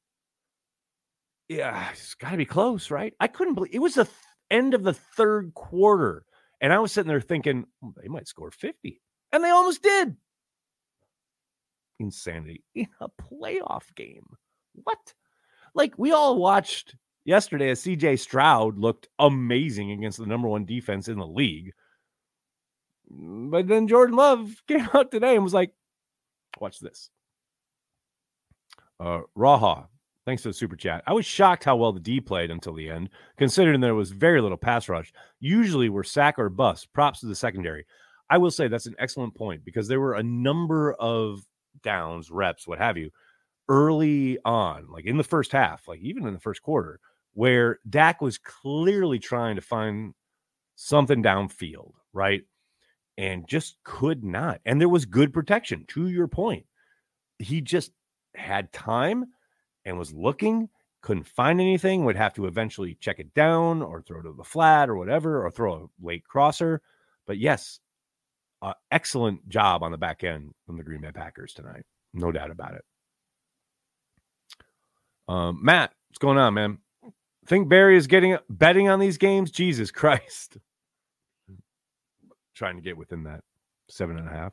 yeah, 1.50 1.90
it's 1.92 2.14
got 2.14 2.30
to 2.30 2.38
be 2.38 2.46
close, 2.46 2.90
right? 2.90 3.12
I 3.20 3.26
couldn't 3.26 3.54
believe 3.54 3.74
it 3.74 3.82
was 3.82 3.96
the 3.96 4.04
th- 4.04 4.16
end 4.50 4.72
of 4.72 4.82
the 4.82 4.94
third 4.94 5.52
quarter. 5.52 6.24
And 6.62 6.72
I 6.72 6.78
was 6.78 6.92
sitting 6.92 7.08
there 7.08 7.20
thinking, 7.20 7.66
"Hmm, 7.82 7.90
they 8.00 8.08
might 8.08 8.26
score 8.26 8.50
50. 8.50 9.02
And 9.32 9.44
they 9.44 9.50
almost 9.50 9.82
did. 9.82 10.16
Insanity 11.98 12.64
in 12.74 12.88
a 13.00 13.10
playoff 13.10 13.94
game. 13.94 14.24
What? 14.82 15.12
Like, 15.74 15.94
we 15.96 16.12
all 16.12 16.36
watched 16.36 16.94
yesterday 17.24 17.70
as 17.70 17.82
CJ 17.82 18.18
Stroud 18.18 18.78
looked 18.78 19.08
amazing 19.18 19.92
against 19.92 20.18
the 20.18 20.26
number 20.26 20.48
one 20.48 20.64
defense 20.64 21.08
in 21.08 21.18
the 21.18 21.26
league. 21.26 21.72
But 23.08 23.68
then 23.68 23.88
Jordan 23.88 24.16
Love 24.16 24.62
came 24.68 24.88
out 24.94 25.10
today 25.10 25.34
and 25.34 25.44
was 25.44 25.54
like, 25.54 25.72
watch 26.60 26.78
this. 26.80 27.10
Uh, 29.00 29.22
Raha, 29.36 29.86
thanks 30.26 30.42
for 30.42 30.48
the 30.48 30.54
super 30.54 30.76
chat. 30.76 31.02
I 31.06 31.12
was 31.12 31.26
shocked 31.26 31.64
how 31.64 31.76
well 31.76 31.92
the 31.92 32.00
D 32.00 32.20
played 32.20 32.50
until 32.50 32.74
the 32.74 32.88
end, 32.88 33.10
considering 33.36 33.80
there 33.80 33.94
was 33.94 34.12
very 34.12 34.40
little 34.40 34.56
pass 34.56 34.88
rush. 34.88 35.12
Usually 35.40 35.88
we're 35.88 36.04
sack 36.04 36.38
or 36.38 36.48
bust. 36.48 36.92
Props 36.92 37.20
to 37.20 37.26
the 37.26 37.34
secondary. 37.34 37.84
I 38.30 38.38
will 38.38 38.50
say 38.50 38.68
that's 38.68 38.86
an 38.86 38.94
excellent 38.98 39.34
point 39.34 39.64
because 39.64 39.88
there 39.88 40.00
were 40.00 40.14
a 40.14 40.22
number 40.22 40.94
of 40.94 41.42
downs, 41.82 42.30
reps, 42.30 42.66
what 42.66 42.78
have 42.78 42.96
you, 42.96 43.10
early 43.72 44.38
on, 44.44 44.86
like 44.90 45.06
in 45.06 45.16
the 45.16 45.24
first 45.24 45.50
half, 45.50 45.88
like 45.88 46.00
even 46.00 46.26
in 46.26 46.34
the 46.34 46.38
first 46.38 46.60
quarter, 46.60 47.00
where 47.32 47.78
Dak 47.88 48.20
was 48.20 48.36
clearly 48.36 49.18
trying 49.18 49.56
to 49.56 49.62
find 49.62 50.12
something 50.76 51.22
downfield, 51.22 51.92
right? 52.12 52.42
And 53.16 53.48
just 53.48 53.76
could 53.82 54.22
not. 54.24 54.60
And 54.66 54.78
there 54.78 54.90
was 54.90 55.06
good 55.06 55.32
protection 55.32 55.86
to 55.88 56.08
your 56.08 56.28
point. 56.28 56.66
He 57.38 57.62
just 57.62 57.92
had 58.34 58.74
time 58.74 59.24
and 59.86 59.98
was 59.98 60.12
looking, 60.12 60.68
couldn't 61.00 61.26
find 61.26 61.58
anything, 61.58 62.04
would 62.04 62.16
have 62.16 62.34
to 62.34 62.46
eventually 62.46 62.98
check 63.00 63.20
it 63.20 63.32
down 63.32 63.80
or 63.80 64.02
throw 64.02 64.20
to 64.20 64.34
the 64.36 64.44
flat 64.44 64.90
or 64.90 64.96
whatever, 64.96 65.46
or 65.46 65.50
throw 65.50 65.74
a 65.74 66.06
late 66.06 66.24
crosser. 66.24 66.82
But 67.26 67.38
yes, 67.38 67.80
uh, 68.60 68.74
excellent 68.90 69.48
job 69.48 69.82
on 69.82 69.92
the 69.92 69.98
back 69.98 70.24
end 70.24 70.52
from 70.66 70.76
the 70.76 70.84
Green 70.84 71.00
Bay 71.00 71.12
Packers 71.12 71.54
tonight. 71.54 71.84
No 72.12 72.30
doubt 72.32 72.50
about 72.50 72.74
it. 72.74 72.84
Um, 75.28 75.60
Matt, 75.62 75.92
what's 76.08 76.18
going 76.18 76.38
on, 76.38 76.54
man? 76.54 76.78
Think 77.46 77.68
Barry 77.68 77.96
is 77.96 78.06
getting 78.06 78.38
betting 78.48 78.88
on 78.88 79.00
these 79.00 79.18
games? 79.18 79.50
Jesus 79.50 79.90
Christ. 79.92 80.58
Trying 82.54 82.76
to 82.76 82.82
get 82.82 82.96
within 82.96 83.24
that 83.24 83.42
seven 83.88 84.18
and 84.18 84.28
a 84.28 84.32
half. 84.32 84.52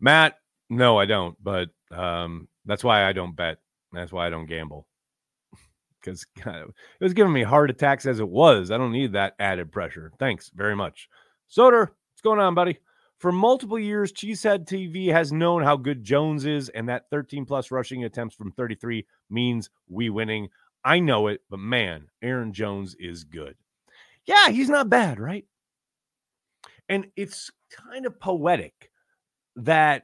Matt, 0.00 0.38
no, 0.70 0.98
I 0.98 1.06
don't, 1.06 1.36
but 1.42 1.70
um, 1.90 2.48
that's 2.64 2.84
why 2.84 3.04
I 3.04 3.12
don't 3.12 3.36
bet. 3.36 3.58
That's 3.92 4.12
why 4.12 4.26
I 4.26 4.30
don't 4.30 4.46
gamble. 4.46 4.86
Because 6.00 6.26
it 6.36 6.74
was 7.00 7.14
giving 7.14 7.32
me 7.32 7.42
heart 7.42 7.70
attacks 7.70 8.04
as 8.04 8.20
it 8.20 8.28
was. 8.28 8.70
I 8.70 8.76
don't 8.76 8.92
need 8.92 9.14
that 9.14 9.34
added 9.38 9.72
pressure. 9.72 10.12
Thanks 10.18 10.50
very 10.54 10.76
much. 10.76 11.08
Soder, 11.50 11.86
what's 11.86 12.20
going 12.22 12.40
on, 12.40 12.54
buddy? 12.54 12.78
For 13.24 13.32
multiple 13.32 13.78
years, 13.78 14.12
Cheesehead 14.12 14.66
TV 14.66 15.10
has 15.10 15.32
known 15.32 15.62
how 15.62 15.78
good 15.78 16.04
Jones 16.04 16.44
is, 16.44 16.68
and 16.68 16.86
that 16.90 17.08
13 17.08 17.46
plus 17.46 17.70
rushing 17.70 18.04
attempts 18.04 18.34
from 18.34 18.52
33 18.52 19.06
means 19.30 19.70
we 19.88 20.10
winning. 20.10 20.50
I 20.84 21.00
know 21.00 21.28
it, 21.28 21.40
but 21.48 21.58
man, 21.58 22.08
Aaron 22.20 22.52
Jones 22.52 22.94
is 23.00 23.24
good. 23.24 23.56
Yeah, 24.26 24.50
he's 24.50 24.68
not 24.68 24.90
bad, 24.90 25.18
right? 25.18 25.46
And 26.90 27.06
it's 27.16 27.50
kind 27.72 28.04
of 28.04 28.20
poetic 28.20 28.90
that 29.56 30.02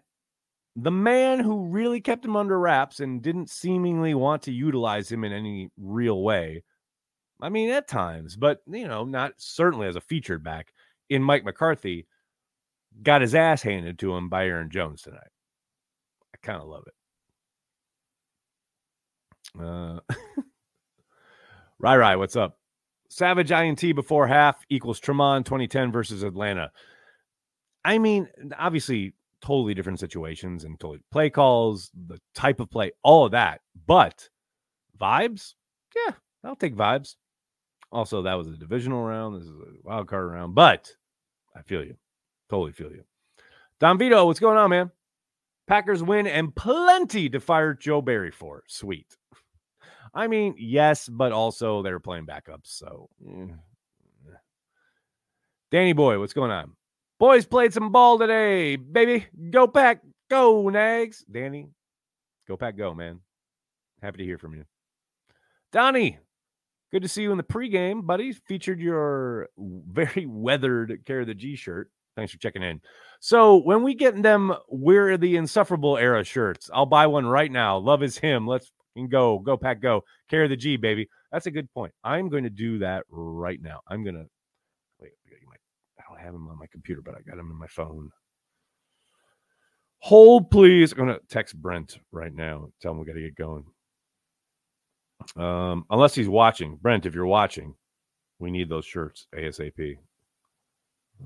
the 0.75 0.91
man 0.91 1.41
who 1.41 1.67
really 1.67 2.01
kept 2.01 2.25
him 2.25 2.37
under 2.37 2.59
wraps 2.59 3.01
and 3.01 3.21
didn't 3.21 3.51
seemingly 3.51 4.15
want 4.15 4.41
to 4.45 4.51
utilize 4.51 5.13
him 5.13 5.25
in 5.25 5.33
any 5.35 5.69
real 5.77 6.23
way. 6.23 6.65
I 7.43 7.51
mean, 7.51 7.69
at 7.69 7.87
times, 7.87 8.35
but 8.35 8.63
you 8.67 8.89
know, 8.89 9.05
not 9.05 9.35
certainly 9.37 9.89
as 9.89 9.97
a 9.97 10.01
featured 10.01 10.43
back 10.43 10.73
in 11.11 11.23
Mike 11.23 11.45
McCarthy, 11.45 12.07
got 13.03 13.23
his 13.23 13.35
ass 13.35 13.63
handed 13.63 13.99
to 13.99 14.15
him 14.15 14.29
by 14.29 14.47
Aaron 14.47 14.71
Jones 14.71 15.03
tonight. 15.03 15.21
I 16.35 16.39
kind 16.43 16.61
of 16.61 16.69
love 16.69 16.85
it. 16.87 16.95
Uh, 19.61 20.01
Rai 21.79 21.97
Rai, 21.97 22.17
what's 22.17 22.37
up? 22.37 22.59
Savage 23.09 23.51
INT 23.51 23.81
before 23.95 24.27
half 24.27 24.65
equals 24.69 25.01
Tramon 25.01 25.45
2010 25.45 25.91
versus 25.91 26.23
Atlanta. 26.23 26.71
I 27.85 27.99
mean, 27.99 28.29
obviously, 28.57 29.15
totally 29.41 29.75
different 29.75 29.99
situations 29.99 30.65
and 30.65 30.79
totally 30.79 31.01
play 31.11 31.31
calls, 31.31 31.91
the 32.07 32.21
type 32.35 32.61
of 32.61 32.71
play, 32.71 32.93
all 33.03 33.25
of 33.25 33.33
that. 33.33 33.63
But 33.87 34.29
vibes, 35.01 35.55
yeah, 35.97 36.15
I'll 36.45 36.57
take 36.57 36.77
vibes. 36.77 37.17
Also, 37.91 38.23
that 38.23 38.35
was 38.35 38.47
a 38.47 38.57
divisional 38.57 39.03
round. 39.03 39.35
This 39.35 39.45
is 39.45 39.51
a 39.51 39.65
wild 39.83 40.07
card 40.07 40.31
round, 40.31 40.55
but 40.55 40.93
I 41.57 41.63
feel 41.63 41.85
you. 41.85 41.97
Totally 42.51 42.73
feel 42.73 42.91
you. 42.91 43.05
Don 43.79 43.97
Vito, 43.97 44.27
what's 44.27 44.41
going 44.41 44.59
on, 44.59 44.71
man? 44.71 44.91
Packers 45.69 46.03
win 46.03 46.27
and 46.27 46.55
plenty 46.55 47.29
to 47.31 47.39
fire 47.39 47.75
Joe 47.75 48.03
Barry 48.03 48.33
for. 48.33 48.65
Sweet. 48.67 49.07
I 50.13 50.27
mean, 50.27 50.57
yes, 50.59 51.09
but 51.09 51.31
also 51.31 51.83
they 51.83 51.93
were 51.93 52.01
playing 52.01 52.27
backups. 52.27 52.67
So, 52.67 53.09
mm. 53.25 53.57
Danny 55.71 55.93
Boy, 55.93 56.19
what's 56.19 56.33
going 56.33 56.51
on? 56.51 56.73
Boys 57.21 57.47
played 57.47 57.73
some 57.73 57.93
ball 57.93 58.19
today, 58.19 58.75
baby. 58.75 59.27
Go 59.51 59.69
pack, 59.69 60.01
go, 60.29 60.69
Nags. 60.69 61.25
Danny, 61.31 61.69
go 62.49 62.57
pack, 62.57 62.77
go, 62.77 62.93
man. 62.93 63.21
Happy 64.03 64.19
to 64.19 64.25
hear 64.25 64.39
from 64.39 64.55
you. 64.55 64.65
Donnie, 65.71 66.19
good 66.91 67.03
to 67.03 67.09
see 67.09 67.23
you 67.23 67.31
in 67.31 67.37
the 67.37 67.45
pregame, 67.45 68.05
buddy. 68.05 68.33
Featured 68.33 68.81
your 68.81 69.51
very 69.57 70.27
weathered 70.27 71.03
Carry 71.05 71.25
the 71.25 71.35
G 71.35 71.55
shirt. 71.55 71.89
Thanks 72.21 72.35
for 72.35 72.39
checking 72.39 72.63
in. 72.63 72.83
So 73.21 73.57
when 73.57 73.83
we 73.83 73.95
get 73.95 74.23
them, 74.23 74.55
we're 74.69 75.17
the 75.17 75.37
insufferable 75.37 75.97
era 75.97 76.23
shirts. 76.23 76.69
I'll 76.71 76.85
buy 76.85 77.07
one 77.07 77.25
right 77.25 77.51
now. 77.51 77.79
Love 77.79 78.03
is 78.03 78.19
him. 78.19 78.47
Let's 78.47 78.71
go, 79.09 79.39
go 79.39 79.57
pack, 79.57 79.81
go. 79.81 80.05
Carry 80.29 80.47
the 80.47 80.55
G, 80.55 80.77
baby. 80.77 81.09
That's 81.33 81.47
a 81.47 81.51
good 81.51 81.73
point. 81.73 81.95
I'm 82.05 82.29
going 82.29 82.45
to 82.45 82.51
do 82.51 82.79
that 82.81 83.05
right 83.09 83.59
now. 83.63 83.81
I'm 83.89 84.05
gonna 84.05 84.27
wait. 85.01 85.13
I 85.99 86.03
don't 86.07 86.21
have 86.21 86.35
him 86.35 86.47
on 86.49 86.59
my 86.59 86.67
computer, 86.71 87.01
but 87.01 87.15
I 87.15 87.23
got 87.23 87.39
him 87.39 87.51
in 87.51 87.59
my 87.59 87.69
phone. 87.69 88.11
Hold, 90.01 90.51
please. 90.51 90.93
I'm 90.93 90.99
gonna 90.99 91.21
text 91.31 91.57
Brent 91.57 92.01
right 92.13 92.35
now. 92.35 92.69
Tell 92.83 92.93
him 92.93 92.99
we 92.99 93.07
got 93.07 93.15
to 93.15 93.23
get 93.23 93.35
going. 93.35 93.65
Um, 95.37 95.87
unless 95.89 96.15
he's 96.15 96.29
watching, 96.29 96.77
Brent. 96.83 97.07
If 97.07 97.15
you're 97.15 97.25
watching, 97.25 97.75
we 98.39 98.51
need 98.51 98.69
those 98.69 98.85
shirts 98.85 99.27
ASAP. 99.35 99.97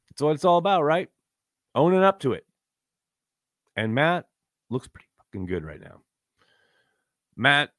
That's 0.10 0.22
what 0.22 0.36
it's 0.36 0.46
all 0.46 0.58
about, 0.58 0.84
right? 0.84 1.10
Owning 1.74 2.04
up 2.04 2.20
to 2.22 2.34
it. 2.34 2.46
And 3.76 3.96
Matt 3.96 4.26
looks 4.70 4.88
pretty 4.88 5.08
fucking 5.18 5.46
good 5.46 5.64
right 5.64 5.82
now. 5.82 6.02
Matt 7.36 7.72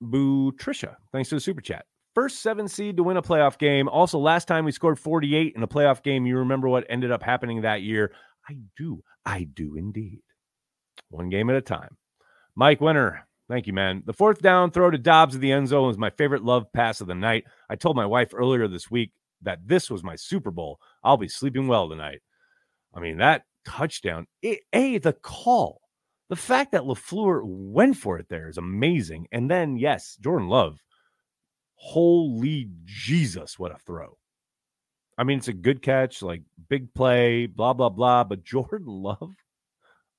Boo 0.00 0.52
Trisha, 0.52 0.96
thanks 1.12 1.28
to 1.28 1.36
the 1.36 1.40
super 1.40 1.60
chat. 1.60 1.86
First 2.14 2.42
seven 2.42 2.68
seed 2.68 2.96
to 2.96 3.02
win 3.02 3.16
a 3.16 3.22
playoff 3.22 3.58
game. 3.58 3.88
Also, 3.88 4.18
last 4.18 4.46
time 4.46 4.64
we 4.64 4.72
scored 4.72 4.98
48 4.98 5.54
in 5.56 5.62
a 5.62 5.68
playoff 5.68 6.02
game. 6.02 6.26
You 6.26 6.38
remember 6.38 6.68
what 6.68 6.86
ended 6.88 7.10
up 7.10 7.22
happening 7.22 7.62
that 7.62 7.82
year? 7.82 8.12
I 8.48 8.56
do. 8.76 9.02
I 9.24 9.44
do 9.44 9.76
indeed. 9.76 10.20
One 11.10 11.28
game 11.28 11.50
at 11.50 11.56
a 11.56 11.60
time. 11.60 11.96
Mike 12.54 12.80
Winter, 12.80 13.26
thank 13.48 13.66
you, 13.66 13.72
man. 13.72 14.02
The 14.06 14.12
fourth 14.12 14.40
down 14.40 14.70
throw 14.70 14.90
to 14.90 14.98
Doubs 14.98 15.34
at 15.34 15.40
the 15.40 15.52
end 15.52 15.68
zone 15.68 15.86
was 15.88 15.98
my 15.98 16.10
favorite 16.10 16.44
love 16.44 16.72
pass 16.72 17.00
of 17.00 17.06
the 17.06 17.14
night. 17.14 17.44
I 17.68 17.76
told 17.76 17.96
my 17.96 18.06
wife 18.06 18.32
earlier 18.34 18.68
this 18.68 18.90
week 18.90 19.12
that 19.42 19.60
this 19.66 19.90
was 19.90 20.02
my 20.02 20.16
Super 20.16 20.50
Bowl. 20.50 20.78
I'll 21.02 21.16
be 21.16 21.28
sleeping 21.28 21.68
well 21.68 21.88
tonight. 21.88 22.20
I 22.94 23.00
mean, 23.00 23.18
that 23.18 23.44
touchdown, 23.64 24.26
it, 24.42 24.60
A, 24.72 24.98
the 24.98 25.12
call, 25.12 25.80
the 26.28 26.36
fact 26.36 26.72
that 26.72 26.82
LaFleur 26.82 27.42
went 27.44 27.96
for 27.96 28.18
it 28.18 28.28
there 28.28 28.48
is 28.48 28.58
amazing. 28.58 29.26
And 29.32 29.50
then, 29.50 29.76
yes, 29.76 30.16
Jordan 30.20 30.48
Love, 30.48 30.82
holy 31.74 32.68
Jesus, 32.84 33.58
what 33.58 33.72
a 33.72 33.78
throw. 33.78 34.16
I 35.16 35.24
mean, 35.24 35.38
it's 35.38 35.48
a 35.48 35.52
good 35.52 35.82
catch, 35.82 36.22
like 36.22 36.42
big 36.68 36.92
play, 36.94 37.46
blah, 37.46 37.72
blah, 37.72 37.90
blah. 37.90 38.24
But 38.24 38.44
Jordan 38.44 38.86
Love, 38.86 39.34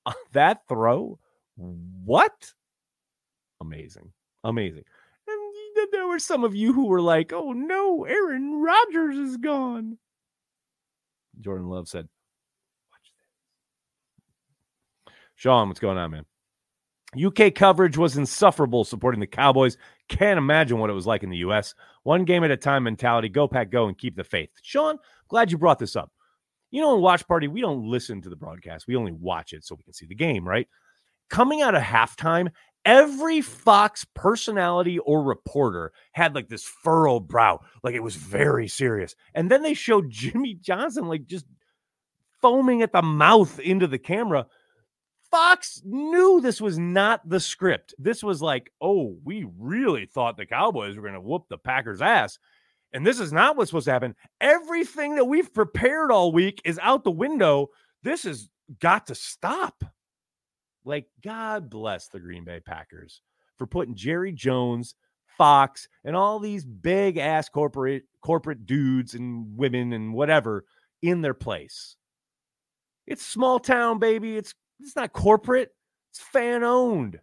uh, 0.04 0.12
that 0.32 0.60
throw, 0.68 1.18
what? 1.56 2.52
Amazing. 3.60 4.12
Amazing. 4.44 4.84
And 5.26 5.88
there 5.92 6.06
were 6.06 6.18
some 6.18 6.44
of 6.44 6.54
you 6.54 6.72
who 6.72 6.86
were 6.86 7.00
like, 7.00 7.32
oh 7.32 7.52
no, 7.52 8.04
Aaron 8.04 8.60
Rodgers 8.62 9.16
is 9.16 9.36
gone. 9.36 9.98
Jordan 11.40 11.68
Love 11.68 11.88
said, 11.88 12.08
watch 12.92 13.12
this. 15.06 15.14
Sean, 15.34 15.68
what's 15.68 15.80
going 15.80 15.98
on, 15.98 16.10
man? 16.10 16.24
UK 17.24 17.54
coverage 17.54 17.96
was 17.96 18.16
insufferable 18.16 18.84
supporting 18.84 19.20
the 19.20 19.26
Cowboys. 19.26 19.76
Can't 20.08 20.38
imagine 20.38 20.78
what 20.78 20.90
it 20.90 20.94
was 20.94 21.06
like 21.06 21.22
in 21.22 21.30
the 21.30 21.38
US. 21.38 21.74
One 22.02 22.24
game 22.24 22.44
at 22.44 22.50
a 22.50 22.56
time 22.56 22.84
mentality. 22.84 23.28
Go, 23.28 23.48
Pack, 23.48 23.70
go, 23.70 23.86
and 23.86 23.96
keep 23.96 24.16
the 24.16 24.24
faith. 24.24 24.50
Sean, 24.62 24.98
glad 25.28 25.50
you 25.50 25.58
brought 25.58 25.78
this 25.78 25.96
up. 25.96 26.12
You 26.70 26.82
know, 26.82 26.94
in 26.94 27.00
Watch 27.00 27.26
Party, 27.26 27.48
we 27.48 27.60
don't 27.60 27.88
listen 27.88 28.20
to 28.22 28.28
the 28.28 28.36
broadcast, 28.36 28.86
we 28.86 28.96
only 28.96 29.12
watch 29.12 29.52
it 29.52 29.64
so 29.64 29.76
we 29.76 29.84
can 29.84 29.92
see 29.92 30.06
the 30.06 30.14
game, 30.14 30.46
right? 30.46 30.68
Coming 31.30 31.62
out 31.62 31.74
of 31.74 31.82
halftime, 31.82 32.50
every 32.86 33.42
Fox 33.42 34.06
personality 34.14 34.98
or 35.00 35.22
reporter 35.22 35.92
had 36.12 36.34
like 36.34 36.48
this 36.48 36.62
furrowed 36.62 37.28
brow, 37.28 37.60
like 37.82 37.94
it 37.94 38.02
was 38.02 38.16
very 38.16 38.68
serious. 38.68 39.14
And 39.34 39.50
then 39.50 39.62
they 39.62 39.74
showed 39.74 40.08
Jimmy 40.10 40.54
Johnson 40.54 41.06
like 41.06 41.26
just 41.26 41.44
foaming 42.40 42.80
at 42.80 42.92
the 42.92 43.02
mouth 43.02 43.58
into 43.58 43.86
the 43.86 43.98
camera. 43.98 44.46
Fox 45.30 45.82
knew 45.84 46.40
this 46.40 46.60
was 46.60 46.78
not 46.78 47.28
the 47.28 47.40
script. 47.40 47.94
This 47.98 48.22
was 48.22 48.40
like, 48.40 48.70
oh, 48.80 49.16
we 49.24 49.46
really 49.58 50.06
thought 50.06 50.36
the 50.36 50.46
Cowboys 50.46 50.96
were 50.96 51.02
going 51.02 51.14
to 51.14 51.20
whoop 51.20 51.46
the 51.50 51.58
Packers' 51.58 52.00
ass. 52.00 52.38
And 52.92 53.04
this 53.04 53.18
is 53.18 53.32
not 53.32 53.56
what's 53.56 53.70
supposed 53.70 53.86
to 53.86 53.92
happen. 53.92 54.14
Everything 54.40 55.16
that 55.16 55.24
we've 55.24 55.52
prepared 55.52 56.12
all 56.12 56.30
week 56.30 56.62
is 56.64 56.78
out 56.80 57.02
the 57.02 57.10
window. 57.10 57.68
This 58.04 58.22
has 58.22 58.48
got 58.80 59.08
to 59.08 59.16
stop. 59.16 59.82
Like, 60.86 61.08
God 61.22 61.68
bless 61.68 62.06
the 62.08 62.20
Green 62.20 62.44
Bay 62.44 62.60
Packers 62.60 63.20
for 63.58 63.66
putting 63.66 63.96
Jerry 63.96 64.32
Jones, 64.32 64.94
Fox, 65.36 65.88
and 66.04 66.14
all 66.14 66.38
these 66.38 66.64
big 66.64 67.18
ass 67.18 67.48
corporate 67.48 68.04
corporate 68.22 68.66
dudes 68.66 69.14
and 69.14 69.56
women 69.56 69.92
and 69.92 70.14
whatever 70.14 70.64
in 71.02 71.22
their 71.22 71.34
place. 71.34 71.96
It's 73.06 73.24
small 73.24 73.58
town, 73.58 73.98
baby. 73.98 74.36
It's 74.36 74.54
it's 74.80 74.96
not 74.96 75.12
corporate. 75.12 75.70
It's 76.10 76.20
fan 76.20 76.62
owned. 76.62 77.18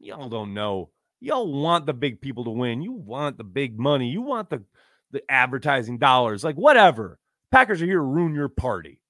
Y'all 0.00 0.28
don't 0.28 0.52
know. 0.52 0.90
Y'all 1.20 1.50
want 1.50 1.86
the 1.86 1.94
big 1.94 2.20
people 2.20 2.44
to 2.44 2.50
win. 2.50 2.82
You 2.82 2.92
want 2.92 3.38
the 3.38 3.44
big 3.44 3.78
money. 3.78 4.10
You 4.10 4.20
want 4.22 4.50
the 4.50 4.64
the 5.12 5.22
advertising 5.30 5.98
dollars. 5.98 6.42
Like 6.42 6.56
whatever. 6.56 7.18
Packers 7.52 7.80
are 7.80 7.86
here 7.86 7.98
to 7.98 8.00
ruin 8.00 8.34
your 8.34 8.48
party. 8.48 9.00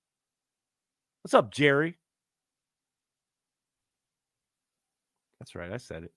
What's 1.22 1.33
up, 1.33 1.50
Jerry? 1.50 1.96
That's 5.44 5.54
right. 5.54 5.70
I 5.70 5.76
said 5.76 6.04
it. 6.04 6.12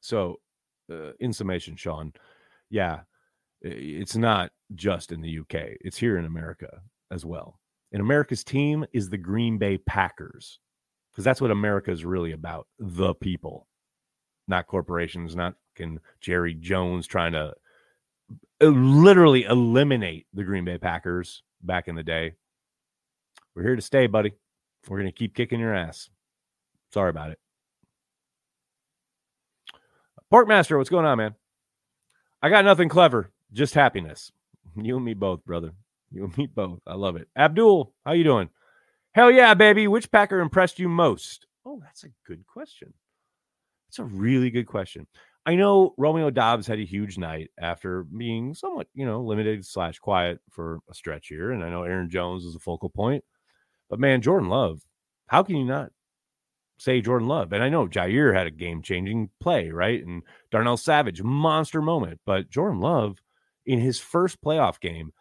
So, 0.00 0.40
uh, 0.90 1.12
in 1.20 1.32
summation, 1.32 1.76
Sean, 1.76 2.12
yeah, 2.68 3.02
it's 3.62 4.16
not 4.16 4.50
just 4.74 5.12
in 5.12 5.20
the 5.20 5.38
UK, 5.38 5.76
it's 5.82 5.96
here 5.96 6.18
in 6.18 6.24
America 6.24 6.80
as 7.12 7.24
well. 7.24 7.60
And 7.92 8.02
America's 8.02 8.42
team 8.42 8.84
is 8.92 9.08
the 9.08 9.18
Green 9.18 9.56
Bay 9.56 9.78
Packers 9.78 10.58
because 11.12 11.24
that's 11.24 11.40
what 11.40 11.52
America 11.52 11.92
is 11.92 12.04
really 12.04 12.32
about 12.32 12.66
the 12.80 13.14
people, 13.14 13.68
not 14.48 14.66
corporations, 14.66 15.36
not 15.36 15.54
can 15.76 16.00
Jerry 16.20 16.54
Jones 16.54 17.06
trying 17.06 17.34
to 17.34 17.54
uh, 18.60 18.66
literally 18.66 19.44
eliminate 19.44 20.26
the 20.34 20.42
Green 20.42 20.64
Bay 20.64 20.78
Packers 20.78 21.44
back 21.62 21.86
in 21.86 21.94
the 21.94 22.02
day. 22.02 22.32
We're 23.54 23.62
here 23.62 23.76
to 23.76 23.82
stay, 23.82 24.08
buddy. 24.08 24.32
We're 24.88 24.98
going 24.98 25.08
to 25.08 25.16
keep 25.16 25.36
kicking 25.36 25.60
your 25.60 25.72
ass. 25.72 26.10
Sorry 26.92 27.10
about 27.10 27.30
it. 27.30 27.38
Porkmaster, 30.32 30.78
what's 30.78 30.90
going 30.90 31.06
on, 31.06 31.18
man? 31.18 31.34
I 32.42 32.48
got 32.48 32.64
nothing 32.64 32.88
clever, 32.88 33.30
just 33.52 33.74
happiness. 33.74 34.32
You 34.76 34.96
and 34.96 35.04
me 35.04 35.14
both, 35.14 35.44
brother. 35.44 35.72
You 36.12 36.24
and 36.26 36.38
me 36.38 36.46
both. 36.46 36.78
I 36.86 36.94
love 36.94 37.16
it. 37.16 37.26
Abdul, 37.36 37.92
how 38.06 38.12
you 38.12 38.22
doing? 38.22 38.50
Hell 39.12 39.28
yeah, 39.28 39.52
baby. 39.54 39.88
Which 39.88 40.12
Packer 40.12 40.38
impressed 40.38 40.78
you 40.78 40.88
most? 40.88 41.46
Oh, 41.66 41.80
that's 41.82 42.04
a 42.04 42.08
good 42.24 42.46
question. 42.46 42.94
That's 43.88 43.98
a 43.98 44.04
really 44.04 44.48
good 44.48 44.68
question. 44.68 45.08
I 45.44 45.56
know 45.56 45.94
Romeo 45.98 46.30
Doubs 46.30 46.68
had 46.68 46.78
a 46.78 46.84
huge 46.84 47.18
night 47.18 47.50
after 47.58 48.04
being 48.04 48.54
somewhat, 48.54 48.86
you 48.94 49.04
know, 49.04 49.22
limited 49.22 49.66
slash 49.66 49.98
quiet 49.98 50.38
for 50.50 50.78
a 50.88 50.94
stretch 50.94 51.26
here. 51.26 51.50
And 51.50 51.64
I 51.64 51.70
know 51.70 51.82
Aaron 51.82 52.08
Jones 52.08 52.44
is 52.44 52.54
a 52.54 52.60
focal 52.60 52.90
point. 52.90 53.24
But 53.88 53.98
man, 53.98 54.22
Jordan 54.22 54.48
Love, 54.48 54.80
how 55.26 55.42
can 55.42 55.56
you 55.56 55.64
not 55.64 55.90
say 56.80 57.02
Jordan 57.02 57.28
Love. 57.28 57.52
And 57.52 57.62
I 57.62 57.68
know 57.68 57.86
Jaire 57.86 58.34
had 58.34 58.46
a 58.46 58.50
game 58.50 58.80
changing 58.80 59.28
play, 59.38 59.70
right? 59.70 60.02
And 60.04 60.22
Darnell 60.50 60.78
Savage, 60.78 61.22
monster 61.22 61.82
moment. 61.82 62.20
But 62.24 62.48
Jordan 62.48 62.80
Love, 62.80 63.18
in 63.66 63.78
his 63.78 64.00
first 64.00 64.42
playoff 64.42 64.80
game, 64.80 65.12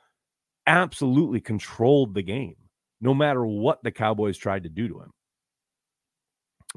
absolutely 0.65 1.41
controlled 1.41 2.13
the 2.13 2.23
game, 2.23 2.55
no 3.01 3.13
matter 3.13 3.45
what 3.45 3.83
the 3.83 3.91
Cowboys 3.91 4.37
tried 4.37 4.63
to 4.63 4.69
do 4.69 4.87
to 4.87 5.01
him. 5.01 5.11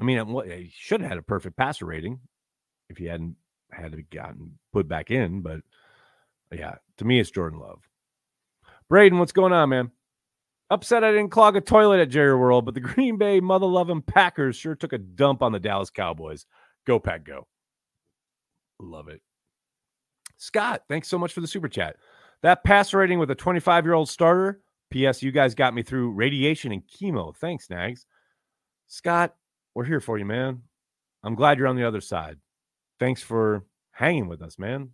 I 0.01 0.03
mean, 0.03 0.17
he 0.45 0.71
should 0.75 0.99
have 0.99 1.09
had 1.09 1.17
a 1.17 1.23
perfect 1.23 1.55
passer 1.55 1.85
rating 1.85 2.19
if 2.89 2.97
he 2.97 3.05
hadn't 3.05 3.37
had 3.71 3.91
to 3.91 3.97
be 3.97 4.03
gotten 4.03 4.59
put 4.73 4.87
back 4.87 5.11
in. 5.11 5.41
But 5.41 5.61
yeah, 6.51 6.75
to 6.97 7.05
me, 7.05 7.21
it's 7.21 7.31
Jordan 7.31 7.59
Love. 7.59 7.79
Braden, 8.89 9.17
what's 9.17 9.31
going 9.31 9.53
on, 9.53 9.69
man? 9.69 9.91
Upset 10.73 11.03
I 11.03 11.11
didn't 11.11 11.29
clog 11.29 11.55
a 11.55 11.61
toilet 11.61 11.99
at 11.99 12.09
Jerry 12.09 12.35
World, 12.35 12.65
but 12.65 12.73
the 12.73 12.79
Green 12.81 13.15
Bay 13.15 13.39
mother 13.39 13.67
loving 13.67 14.01
Packers 14.01 14.55
sure 14.55 14.73
took 14.73 14.91
a 14.91 14.97
dump 14.97 15.43
on 15.43 15.51
the 15.51 15.59
Dallas 15.59 15.91
Cowboys. 15.91 16.47
Go, 16.87 16.99
Pack, 16.99 17.25
go. 17.25 17.45
Love 18.79 19.07
it. 19.07 19.21
Scott, 20.37 20.81
thanks 20.89 21.07
so 21.07 21.19
much 21.19 21.31
for 21.31 21.41
the 21.41 21.47
super 21.47 21.69
chat. 21.69 21.97
That 22.41 22.63
pass 22.63 22.91
rating 22.91 23.19
with 23.19 23.29
a 23.29 23.35
25 23.35 23.85
year 23.85 23.93
old 23.93 24.09
starter. 24.09 24.61
P.S. 24.89 25.21
You 25.21 25.31
guys 25.31 25.53
got 25.53 25.75
me 25.75 25.83
through 25.83 26.11
radiation 26.13 26.71
and 26.71 26.81
chemo. 26.87 27.35
Thanks, 27.35 27.69
Nags. 27.69 28.07
Scott, 28.87 29.35
we're 29.75 29.85
here 29.85 30.01
for 30.01 30.17
you, 30.17 30.25
man. 30.25 30.63
I'm 31.23 31.35
glad 31.35 31.59
you're 31.59 31.67
on 31.67 31.75
the 31.75 31.87
other 31.87 32.01
side. 32.01 32.37
Thanks 32.99 33.21
for 33.21 33.63
hanging 33.91 34.27
with 34.27 34.41
us, 34.41 34.57
man. 34.57 34.89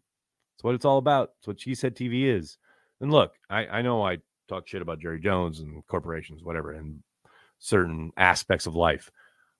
It's 0.58 0.64
what 0.64 0.76
it's 0.76 0.86
all 0.86 0.98
about. 0.98 1.32
It's 1.40 1.48
what 1.48 1.58
Cheesehead 1.58 1.96
TV 1.96 2.26
is. 2.26 2.58
And 3.00 3.12
look, 3.12 3.32
I, 3.50 3.66
I 3.68 3.82
know 3.82 4.06
I 4.06 4.18
talk 4.50 4.68
shit 4.68 4.82
about 4.82 5.00
Jerry 5.00 5.20
Jones 5.20 5.60
and 5.60 5.86
corporations, 5.88 6.44
whatever, 6.44 6.74
and 6.74 7.02
certain 7.60 8.12
aspects 8.18 8.66
of 8.66 8.76
life. 8.76 9.12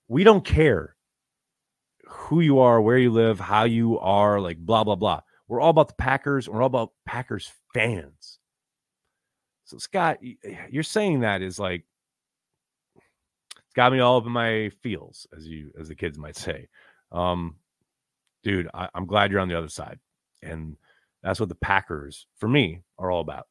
We 0.08 0.24
don't 0.24 0.44
care 0.44 0.96
who 2.06 2.40
you 2.40 2.58
are, 2.58 2.80
where 2.80 2.98
you 2.98 3.12
live, 3.12 3.38
how 3.38 3.64
you 3.64 3.98
are, 4.00 4.40
like 4.40 4.58
blah, 4.58 4.84
blah, 4.84 4.96
blah. 4.96 5.20
We're 5.48 5.60
all 5.60 5.70
about 5.70 5.88
the 5.88 5.94
Packers. 5.94 6.48
We're 6.48 6.62
all 6.62 6.66
about 6.66 6.92
Packers 7.06 7.52
fans. 7.72 8.38
So, 9.64 9.78
Scott, 9.78 10.18
you're 10.68 10.82
saying 10.82 11.20
that 11.20 11.42
is 11.42 11.58
like, 11.58 11.84
it's 12.96 13.74
got 13.76 13.92
me 13.92 14.00
all 14.00 14.16
up 14.16 14.26
in 14.26 14.32
my 14.32 14.70
feels, 14.82 15.28
as 15.36 15.46
you, 15.46 15.70
as 15.78 15.88
the 15.88 15.94
kids 15.94 16.18
might 16.18 16.36
say. 16.36 16.68
Um, 17.12 17.56
dude, 18.42 18.68
I, 18.74 18.88
I'm 18.94 19.06
glad 19.06 19.30
you're 19.30 19.40
on 19.40 19.48
the 19.48 19.58
other 19.58 19.68
side. 19.68 20.00
And 20.42 20.76
That's 21.22 21.40
what 21.40 21.48
the 21.48 21.54
Packers, 21.54 22.26
for 22.38 22.48
me, 22.48 22.82
are 22.98 23.10
all 23.10 23.20
about. 23.20 23.46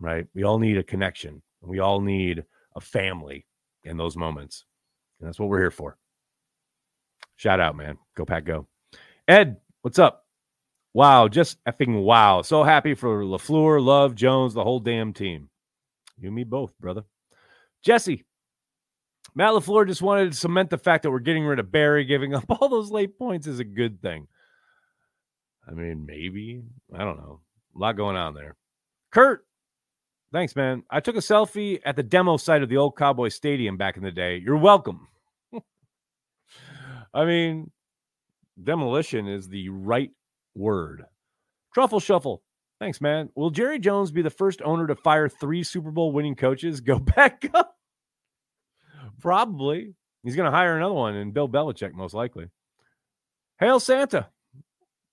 Right? 0.00 0.26
We 0.34 0.44
all 0.44 0.58
need 0.58 0.78
a 0.78 0.82
connection. 0.82 1.42
We 1.60 1.78
all 1.78 2.00
need 2.00 2.44
a 2.74 2.80
family 2.80 3.46
in 3.84 3.96
those 3.96 4.16
moments. 4.16 4.64
And 5.18 5.28
that's 5.28 5.38
what 5.38 5.48
we're 5.48 5.60
here 5.60 5.70
for. 5.70 5.98
Shout 7.36 7.60
out, 7.60 7.76
man. 7.76 7.98
Go 8.16 8.24
Pack 8.24 8.44
Go. 8.44 8.66
Ed, 9.28 9.58
what's 9.82 9.98
up? 9.98 10.26
Wow, 10.92 11.28
just 11.28 11.62
effing 11.64 12.02
wow. 12.02 12.42
So 12.42 12.64
happy 12.64 12.94
for 12.94 13.22
LaFleur, 13.22 13.82
Love, 13.82 14.14
Jones, 14.14 14.54
the 14.54 14.64
whole 14.64 14.80
damn 14.80 15.12
team. 15.12 15.48
You 16.18 16.28
and 16.28 16.34
me 16.34 16.44
both, 16.44 16.76
brother. 16.78 17.04
Jesse, 17.82 18.24
Matt 19.34 19.52
LaFleur 19.52 19.86
just 19.86 20.02
wanted 20.02 20.32
to 20.32 20.36
cement 20.36 20.70
the 20.70 20.78
fact 20.78 21.02
that 21.02 21.10
we're 21.10 21.20
getting 21.20 21.44
rid 21.44 21.60
of 21.60 21.70
Barry. 21.70 22.04
Giving 22.04 22.34
up 22.34 22.44
all 22.60 22.68
those 22.68 22.90
late 22.90 23.18
points 23.18 23.46
is 23.46 23.60
a 23.60 23.64
good 23.64 24.02
thing. 24.02 24.26
I 25.66 25.72
mean, 25.72 26.04
maybe. 26.04 26.62
I 26.94 26.98
don't 26.98 27.18
know. 27.18 27.40
A 27.76 27.78
lot 27.78 27.96
going 27.96 28.16
on 28.16 28.34
there. 28.34 28.56
Kurt, 29.12 29.46
thanks, 30.32 30.56
man. 30.56 30.82
I 30.90 31.00
took 31.00 31.16
a 31.16 31.20
selfie 31.20 31.80
at 31.84 31.96
the 31.96 32.02
demo 32.02 32.36
site 32.36 32.62
of 32.62 32.68
the 32.68 32.76
old 32.76 32.96
Cowboy 32.96 33.28
Stadium 33.28 33.76
back 33.76 33.96
in 33.96 34.02
the 34.02 34.10
day. 34.10 34.36
You're 34.38 34.56
welcome. 34.56 35.08
I 37.14 37.24
mean, 37.24 37.70
demolition 38.62 39.26
is 39.28 39.48
the 39.48 39.68
right 39.68 40.10
word. 40.54 41.04
Truffle 41.74 42.00
Shuffle. 42.00 42.42
Thanks, 42.80 43.00
man. 43.00 43.28
Will 43.34 43.50
Jerry 43.50 43.78
Jones 43.78 44.10
be 44.10 44.22
the 44.22 44.30
first 44.30 44.62
owner 44.62 44.86
to 44.86 44.96
fire 44.96 45.28
three 45.28 45.62
Super 45.62 45.90
Bowl 45.90 46.12
winning 46.12 46.34
coaches? 46.34 46.80
Go 46.80 46.98
back 47.16 47.48
up. 47.52 47.76
Probably. 49.20 49.94
He's 50.22 50.36
going 50.36 50.50
to 50.50 50.56
hire 50.56 50.76
another 50.76 50.94
one 50.94 51.14
and 51.14 51.32
Bill 51.34 51.48
Belichick, 51.48 51.92
most 51.92 52.14
likely. 52.14 52.48
Hail 53.58 53.80
Santa. 53.80 54.28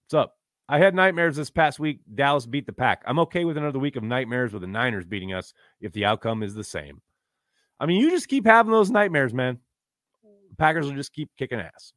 What's 0.05 0.13
up? 0.13 0.36
I 0.69 0.79
had 0.79 0.95
nightmares 0.95 1.35
this 1.35 1.49
past 1.49 1.79
week. 1.79 1.99
Dallas 2.13 2.45
beat 2.45 2.65
the 2.65 2.73
pack. 2.73 3.01
I'm 3.05 3.19
okay 3.19 3.45
with 3.45 3.57
another 3.57 3.79
week 3.79 3.95
of 3.95 4.03
nightmares 4.03 4.51
with 4.51 4.61
the 4.61 4.67
Niners 4.67 5.05
beating 5.05 5.33
us 5.33 5.53
if 5.79 5.93
the 5.93 6.05
outcome 6.05 6.43
is 6.43 6.55
the 6.55 6.63
same. 6.63 7.01
I 7.79 7.85
mean, 7.85 8.01
you 8.01 8.09
just 8.09 8.27
keep 8.27 8.45
having 8.45 8.71
those 8.71 8.89
nightmares, 8.89 9.33
man. 9.33 9.59
Packers 10.57 10.85
will 10.85 10.95
just 10.95 11.13
keep 11.13 11.29
kicking 11.37 11.59
ass. 11.59 11.93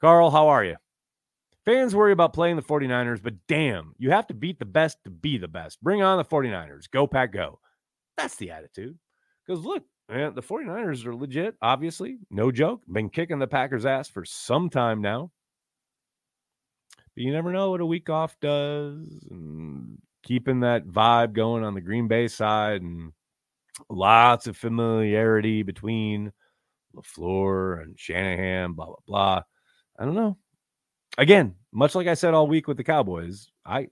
Carl, 0.00 0.30
how 0.30 0.48
are 0.48 0.64
you? 0.64 0.76
Fans 1.64 1.94
worry 1.94 2.10
about 2.10 2.32
playing 2.32 2.56
the 2.56 2.62
49ers, 2.62 3.22
but 3.22 3.34
damn, 3.46 3.94
you 3.98 4.10
have 4.10 4.26
to 4.26 4.34
beat 4.34 4.58
the 4.58 4.64
best 4.64 4.98
to 5.04 5.10
be 5.10 5.38
the 5.38 5.46
best. 5.46 5.80
Bring 5.80 6.02
on 6.02 6.18
the 6.18 6.24
49ers. 6.24 6.90
Go, 6.90 7.06
Pack, 7.06 7.32
go. 7.32 7.60
That's 8.16 8.34
the 8.34 8.50
attitude. 8.50 8.98
Because 9.46 9.64
look, 9.64 9.84
man, 10.08 10.34
the 10.34 10.42
49ers 10.42 11.06
are 11.06 11.14
legit, 11.14 11.54
obviously. 11.62 12.18
No 12.30 12.50
joke. 12.50 12.82
Been 12.90 13.10
kicking 13.10 13.38
the 13.38 13.46
Packers' 13.46 13.86
ass 13.86 14.08
for 14.08 14.24
some 14.24 14.70
time 14.70 15.00
now. 15.00 15.30
But 17.14 17.24
you 17.24 17.32
never 17.32 17.52
know 17.52 17.70
what 17.70 17.80
a 17.80 17.86
week 17.86 18.08
off 18.10 18.38
does. 18.40 19.06
And 19.30 19.98
keeping 20.22 20.60
that 20.60 20.86
vibe 20.86 21.32
going 21.32 21.64
on 21.64 21.74
the 21.74 21.80
Green 21.80 22.08
Bay 22.08 22.28
side 22.28 22.82
and 22.82 23.12
lots 23.88 24.46
of 24.46 24.56
familiarity 24.56 25.62
between 25.62 26.32
LaFleur 26.94 27.82
and 27.82 27.98
Shanahan, 27.98 28.72
blah, 28.72 28.86
blah, 28.86 28.96
blah. 29.06 29.42
I 29.98 30.04
don't 30.04 30.14
know. 30.14 30.36
Again, 31.18 31.54
much 31.72 31.94
like 31.94 32.06
I 32.06 32.14
said 32.14 32.34
all 32.34 32.46
week 32.46 32.68
with 32.68 32.76
the 32.76 32.84
Cowboys, 32.84 33.50
I 33.66 33.88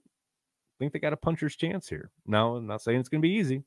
think 0.79 0.93
they 0.93 0.99
got 0.99 1.13
a 1.13 1.17
puncher's 1.17 1.55
chance 1.55 1.87
here. 1.87 2.09
Now, 2.25 2.55
I'm 2.55 2.67
not 2.67 2.81
saying 2.81 2.99
it's 2.99 3.09
going 3.09 3.21
to 3.21 3.27
be 3.27 3.35
easy. 3.35 3.63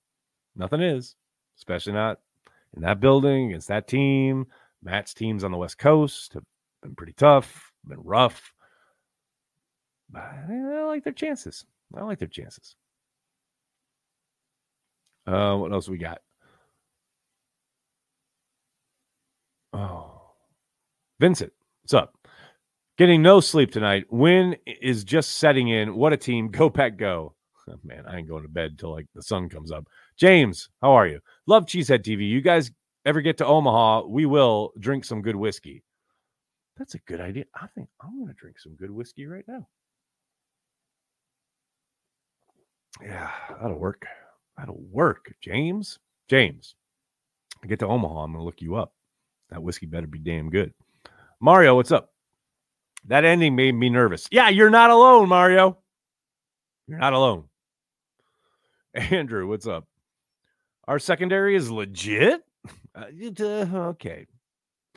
Nothing 0.56 0.80
is, 0.80 1.14
especially 1.58 1.92
not 1.92 2.18
in 2.74 2.82
that 2.82 3.00
building 3.00 3.48
against 3.48 3.68
that 3.68 3.86
team. 3.86 4.46
Matt's 4.82 5.14
teams 5.14 5.44
on 5.44 5.52
the 5.52 5.58
West 5.58 5.78
Coast 5.78 6.34
have 6.34 6.44
been 6.82 6.94
pretty 6.94 7.12
tough, 7.12 7.72
been 7.86 8.00
rough. 8.00 8.53
I 10.14 10.84
like 10.84 11.04
their 11.04 11.12
chances. 11.12 11.64
I 11.96 12.02
like 12.02 12.18
their 12.18 12.28
chances. 12.28 12.76
Uh, 15.26 15.56
what 15.56 15.72
else 15.72 15.88
we 15.88 15.98
got? 15.98 16.20
Oh, 19.72 20.20
Vincent, 21.18 21.52
what's 21.82 21.94
up? 21.94 22.14
Getting 22.96 23.22
no 23.22 23.40
sleep 23.40 23.72
tonight. 23.72 24.04
Win 24.10 24.56
is 24.66 25.02
just 25.02 25.38
setting 25.38 25.68
in. 25.68 25.96
What 25.96 26.12
a 26.12 26.16
team. 26.16 26.48
Go, 26.50 26.70
Pack, 26.70 26.96
go. 26.96 27.34
Oh, 27.68 27.74
man, 27.84 28.04
I 28.06 28.18
ain't 28.18 28.28
going 28.28 28.42
to 28.42 28.48
bed 28.48 28.72
until 28.72 28.92
like 28.92 29.06
the 29.14 29.22
sun 29.22 29.48
comes 29.48 29.72
up. 29.72 29.86
James, 30.16 30.68
how 30.80 30.92
are 30.92 31.06
you? 31.06 31.20
Love 31.46 31.66
Cheesehead 31.66 32.04
TV. 32.04 32.28
You 32.28 32.40
guys 32.40 32.70
ever 33.04 33.20
get 33.20 33.38
to 33.38 33.46
Omaha, 33.46 34.06
we 34.06 34.26
will 34.26 34.72
drink 34.78 35.04
some 35.04 35.22
good 35.22 35.36
whiskey. 35.36 35.82
That's 36.76 36.94
a 36.94 36.98
good 37.00 37.20
idea. 37.20 37.44
I 37.54 37.66
think 37.74 37.88
I'm 38.00 38.16
going 38.18 38.28
to 38.28 38.34
drink 38.34 38.58
some 38.58 38.74
good 38.74 38.90
whiskey 38.90 39.26
right 39.26 39.44
now. 39.48 39.66
Yeah, 43.02 43.30
that'll 43.60 43.78
work. 43.78 44.06
That'll 44.56 44.82
work. 44.90 45.32
James, 45.40 45.98
James, 46.28 46.74
I 47.62 47.66
get 47.66 47.80
to 47.80 47.86
Omaha. 47.86 48.20
I'm 48.24 48.32
to 48.34 48.42
look 48.42 48.62
you 48.62 48.76
up. 48.76 48.92
That 49.50 49.62
whiskey 49.62 49.86
better 49.86 50.06
be 50.06 50.18
damn 50.18 50.50
good. 50.50 50.72
Mario, 51.40 51.74
what's 51.74 51.92
up? 51.92 52.12
That 53.06 53.24
ending 53.24 53.54
made 53.54 53.74
me 53.74 53.90
nervous. 53.90 54.28
Yeah, 54.30 54.48
you're 54.48 54.70
not 54.70 54.90
alone, 54.90 55.28
Mario. 55.28 55.78
You're 56.86 56.98
not 56.98 57.12
alone. 57.12 57.44
Andrew, 58.94 59.46
what's 59.46 59.66
up? 59.66 59.86
Our 60.86 60.98
secondary 60.98 61.56
is 61.56 61.70
legit. 61.70 62.42
Uh, 62.96 63.06
okay. 63.88 64.24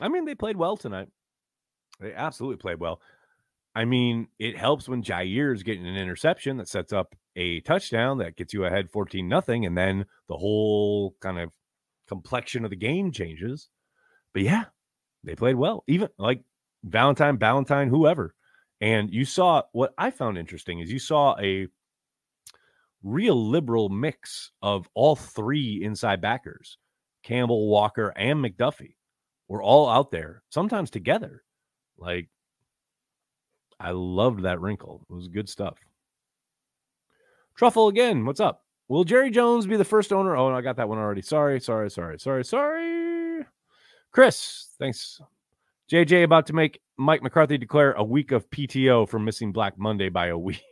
I 0.00 0.06
mean, 0.06 0.24
they 0.24 0.36
played 0.36 0.56
well 0.56 0.76
tonight. 0.76 1.08
They 1.98 2.14
absolutely 2.14 2.58
played 2.58 2.78
well. 2.78 3.00
I 3.74 3.86
mean, 3.86 4.28
it 4.38 4.56
helps 4.56 4.88
when 4.88 5.02
Jaire 5.02 5.52
is 5.52 5.64
getting 5.64 5.84
an 5.84 5.96
interception 5.96 6.58
that 6.58 6.68
sets 6.68 6.92
up 6.92 7.16
a 7.38 7.60
touchdown 7.60 8.18
that 8.18 8.36
gets 8.36 8.52
you 8.52 8.64
ahead 8.64 8.90
14 8.90 9.26
nothing, 9.26 9.64
and 9.64 9.78
then 9.78 10.04
the 10.28 10.36
whole 10.36 11.14
kind 11.20 11.38
of 11.38 11.50
complexion 12.08 12.64
of 12.64 12.70
the 12.70 12.76
game 12.76 13.12
changes. 13.12 13.68
But 14.34 14.42
yeah, 14.42 14.64
they 15.22 15.36
played 15.36 15.54
well. 15.54 15.84
Even 15.86 16.08
like 16.18 16.42
Valentine, 16.82 17.38
Valentine, 17.38 17.88
whoever. 17.88 18.34
And 18.80 19.12
you 19.12 19.24
saw 19.24 19.62
what 19.72 19.94
I 19.96 20.10
found 20.10 20.36
interesting 20.36 20.80
is 20.80 20.90
you 20.90 20.98
saw 20.98 21.36
a 21.40 21.68
real 23.04 23.48
liberal 23.48 23.88
mix 23.88 24.50
of 24.60 24.88
all 24.94 25.14
three 25.14 25.82
inside 25.82 26.20
backers 26.20 26.76
Campbell, 27.22 27.68
Walker, 27.68 28.12
and 28.16 28.44
McDuffie 28.44 28.94
were 29.46 29.62
all 29.62 29.88
out 29.88 30.10
there, 30.10 30.42
sometimes 30.50 30.90
together. 30.90 31.44
Like, 31.98 32.28
I 33.78 33.90
loved 33.92 34.42
that 34.42 34.60
wrinkle. 34.60 35.04
It 35.08 35.12
was 35.12 35.28
good 35.28 35.48
stuff. 35.48 35.78
Truffle 37.58 37.88
again. 37.88 38.24
What's 38.24 38.38
up? 38.38 38.62
Will 38.86 39.02
Jerry 39.02 39.32
Jones 39.32 39.66
be 39.66 39.76
the 39.76 39.84
first 39.84 40.12
owner? 40.12 40.36
Oh, 40.36 40.54
I 40.54 40.60
got 40.60 40.76
that 40.76 40.88
one 40.88 40.98
already. 40.98 41.22
Sorry, 41.22 41.60
sorry, 41.60 41.90
sorry, 41.90 42.16
sorry, 42.20 42.44
sorry. 42.44 43.44
Chris, 44.12 44.68
thanks. 44.78 45.20
JJ 45.90 46.22
about 46.22 46.46
to 46.46 46.52
make 46.52 46.80
Mike 46.98 47.20
McCarthy 47.20 47.58
declare 47.58 47.94
a 47.94 48.04
week 48.04 48.30
of 48.30 48.48
PTO 48.50 49.08
for 49.08 49.18
missing 49.18 49.50
Black 49.50 49.76
Monday 49.76 50.08
by 50.08 50.28
a 50.28 50.38
week. 50.38 50.62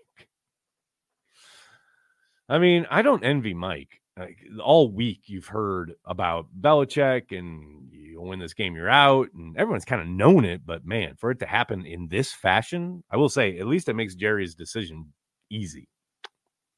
I 2.48 2.58
mean, 2.58 2.86
I 2.88 3.02
don't 3.02 3.24
envy 3.24 3.52
Mike. 3.52 4.00
Like, 4.16 4.38
all 4.62 4.88
week 4.88 5.22
you've 5.24 5.48
heard 5.48 5.94
about 6.04 6.46
Belichick 6.60 7.36
and 7.36 7.88
you 7.90 8.20
win 8.20 8.38
this 8.38 8.54
game, 8.54 8.76
you're 8.76 8.88
out, 8.88 9.26
and 9.34 9.56
everyone's 9.56 9.84
kind 9.84 10.00
of 10.00 10.06
known 10.06 10.44
it. 10.44 10.64
But 10.64 10.86
man, 10.86 11.16
for 11.16 11.32
it 11.32 11.40
to 11.40 11.46
happen 11.46 11.84
in 11.84 12.06
this 12.06 12.32
fashion, 12.32 13.02
I 13.10 13.16
will 13.16 13.28
say 13.28 13.58
at 13.58 13.66
least 13.66 13.88
it 13.88 13.94
makes 13.94 14.14
Jerry's 14.14 14.54
decision 14.54 15.12
easy. 15.50 15.88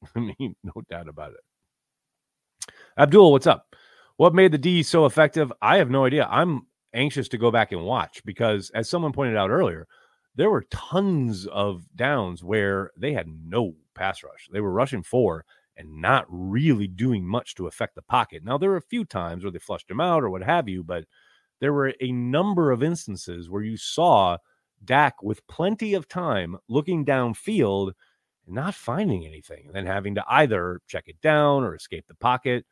I 0.15 0.33
mean, 0.39 0.55
no 0.63 0.73
doubt 0.91 1.09
about 1.09 1.33
it. 1.33 2.73
Abdul, 2.97 3.33
what's 3.33 3.47
up? 3.47 3.75
What 4.17 4.35
made 4.35 4.53
the 4.53 4.59
D 4.59 4.83
so 4.83 5.07
effective? 5.07 5.53
I 5.63 5.79
have 5.79 5.91
no 5.91 6.05
idea. 6.05 6.27
I'm 6.31 6.63
anxious 6.95 7.29
to 7.29 7.39
go 7.39 7.51
back 7.51 7.73
and 7.73 7.85
watch 7.85 8.23
because, 8.25 8.71
as 8.71 8.89
someone 8.89 9.13
pointed 9.13 9.37
out 9.37 9.51
earlier, 9.51 9.87
there 10.35 10.51
were 10.51 10.67
tons 10.71 11.47
of 11.47 11.85
downs 11.95 12.43
where 12.43 12.91
they 12.97 13.13
had 13.13 13.29
no 13.29 13.75
pass 13.95 14.23
rush. 14.23 14.49
They 14.53 14.61
were 14.61 14.73
rushing 14.73 15.03
four 15.03 15.45
and 15.77 16.01
not 16.01 16.27
really 16.29 16.89
doing 16.89 17.25
much 17.25 17.55
to 17.55 17.69
affect 17.69 17.95
the 17.95 18.03
pocket. 18.03 18.45
Now, 18.45 18.59
there 18.59 18.71
were 18.71 18.77
a 18.77 18.83
few 18.83 19.05
times 19.05 19.45
where 19.45 19.53
they 19.53 19.61
flushed 19.61 19.91
him 19.91 20.01
out 20.01 20.25
or 20.25 20.31
what 20.31 20.43
have 20.43 20.69
you, 20.69 20.83
but 20.83 21.05
there 21.61 21.73
were 21.73 21.95
a 22.01 22.13
number 22.13 22.73
of 22.73 22.83
instances 22.83 23.49
where 23.49 23.63
you 23.63 23.77
saw 23.77 24.39
Dak 24.85 25.23
with 25.23 25.47
plenty 25.47 25.95
of 25.95 26.09
time 26.09 26.57
looking 26.69 27.05
downfield 27.05 27.93
not 28.49 28.75
finding 28.75 29.27
anything, 29.27 29.65
and 29.67 29.75
then 29.75 29.87
having 29.87 30.15
to 30.17 30.25
either 30.29 30.81
check 30.87 31.05
it 31.07 31.21
down 31.21 31.65
or 31.65 31.75
escape 31.75 32.07
the 32.09 32.15
pocket. 32.15 32.65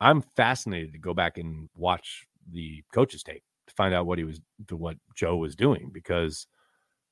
I'm 0.00 0.22
fascinated 0.36 0.92
to 0.92 0.98
go 0.98 1.14
back 1.14 1.38
and 1.38 1.68
watch 1.74 2.26
the 2.52 2.82
coach's 2.92 3.22
tape 3.22 3.42
to 3.66 3.74
find 3.74 3.94
out 3.94 4.06
what 4.06 4.18
he 4.18 4.24
was 4.24 4.40
to 4.68 4.76
what 4.76 4.96
Joe 5.14 5.36
was 5.36 5.56
doing 5.56 5.90
because 5.92 6.46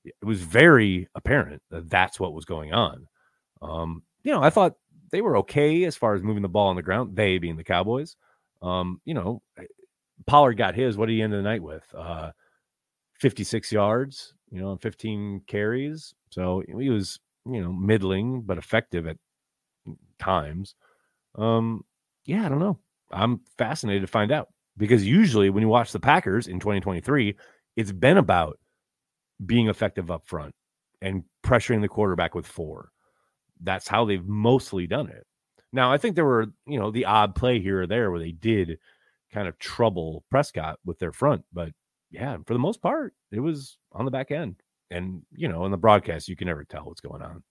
it 0.04 0.14
was 0.22 0.42
very 0.42 1.08
apparent 1.14 1.62
that 1.70 1.88
that's 1.88 2.20
what 2.20 2.34
was 2.34 2.44
going 2.44 2.72
on. 2.72 3.08
Um, 3.62 4.02
you 4.22 4.32
know, 4.32 4.42
I 4.42 4.50
thought 4.50 4.74
they 5.10 5.22
were 5.22 5.38
okay 5.38 5.84
as 5.84 5.96
far 5.96 6.14
as 6.14 6.22
moving 6.22 6.42
the 6.42 6.48
ball 6.48 6.68
on 6.68 6.76
the 6.76 6.82
ground. 6.82 7.16
They 7.16 7.38
being 7.38 7.56
the 7.56 7.64
Cowboys. 7.64 8.16
Um, 8.62 9.00
you 9.04 9.14
know, 9.14 9.42
eh, 9.58 9.64
Pollard 10.26 10.54
got 10.54 10.74
his. 10.74 10.96
What 10.96 11.06
did 11.06 11.14
he 11.14 11.22
end 11.22 11.32
the 11.32 11.42
night 11.42 11.62
with? 11.62 11.84
Uh, 11.96 12.32
56 13.20 13.72
yards. 13.72 14.34
You 14.50 14.60
know, 14.60 14.76
15 14.76 15.42
carries. 15.46 16.14
So 16.30 16.62
he 16.66 16.90
was 16.90 17.18
you 17.46 17.62
know, 17.62 17.72
middling 17.72 18.42
but 18.42 18.58
effective 18.58 19.06
at 19.06 19.16
times. 20.18 20.74
Um, 21.36 21.84
yeah, 22.24 22.46
I 22.46 22.48
don't 22.48 22.58
know. 22.58 22.78
I'm 23.10 23.40
fascinated 23.58 24.02
to 24.02 24.08
find 24.08 24.32
out 24.32 24.48
because 24.76 25.04
usually 25.04 25.50
when 25.50 25.62
you 25.62 25.68
watch 25.68 25.92
the 25.92 26.00
Packers 26.00 26.46
in 26.46 26.58
2023, 26.58 27.36
it's 27.76 27.92
been 27.92 28.16
about 28.16 28.58
being 29.44 29.68
effective 29.68 30.10
up 30.10 30.26
front 30.26 30.54
and 31.02 31.24
pressuring 31.44 31.80
the 31.80 31.88
quarterback 31.88 32.34
with 32.34 32.46
four. 32.46 32.90
That's 33.62 33.88
how 33.88 34.04
they've 34.04 34.26
mostly 34.26 34.86
done 34.86 35.08
it. 35.08 35.26
Now, 35.72 35.92
I 35.92 35.98
think 35.98 36.14
there 36.14 36.24
were, 36.24 36.46
you 36.66 36.78
know, 36.78 36.90
the 36.90 37.04
odd 37.04 37.34
play 37.34 37.60
here 37.60 37.82
or 37.82 37.86
there 37.86 38.10
where 38.10 38.20
they 38.20 38.32
did 38.32 38.78
kind 39.32 39.48
of 39.48 39.58
trouble 39.58 40.24
Prescott 40.30 40.78
with 40.84 40.98
their 40.98 41.12
front, 41.12 41.44
but 41.52 41.70
yeah, 42.10 42.36
for 42.46 42.52
the 42.52 42.60
most 42.60 42.80
part, 42.80 43.12
it 43.32 43.40
was 43.40 43.76
on 43.92 44.04
the 44.04 44.10
back 44.10 44.30
end. 44.30 44.56
And, 44.94 45.22
you 45.32 45.48
know, 45.48 45.64
in 45.64 45.70
the 45.70 45.76
broadcast, 45.76 46.28
you 46.28 46.36
can 46.36 46.46
never 46.46 46.64
tell 46.64 46.84
what's 46.84 47.00
going 47.00 47.22
on. 47.22 47.42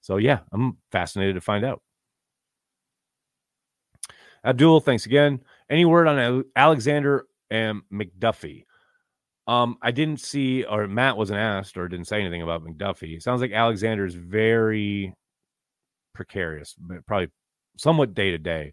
So, 0.00 0.18
yeah, 0.18 0.40
I'm 0.52 0.76
fascinated 0.92 1.34
to 1.34 1.40
find 1.40 1.64
out. 1.64 1.82
Abdul, 4.44 4.80
thanks 4.80 5.06
again. 5.06 5.40
Any 5.68 5.84
word 5.84 6.06
on 6.06 6.44
Alexander 6.56 7.26
and 7.50 7.82
McDuffie? 7.92 8.64
Um, 9.46 9.78
I 9.82 9.90
didn't 9.90 10.20
see, 10.20 10.64
or 10.64 10.86
Matt 10.86 11.16
wasn't 11.16 11.40
asked, 11.40 11.76
or 11.76 11.88
didn't 11.88 12.06
say 12.06 12.20
anything 12.20 12.42
about 12.42 12.64
McDuffie. 12.64 13.16
It 13.16 13.22
sounds 13.22 13.40
like 13.40 13.52
Alexander 13.52 14.06
is 14.06 14.14
very 14.14 15.12
precarious, 16.14 16.74
but 16.78 17.04
probably 17.06 17.30
somewhat 17.76 18.14
day 18.14 18.30
to 18.30 18.38
day. 18.38 18.72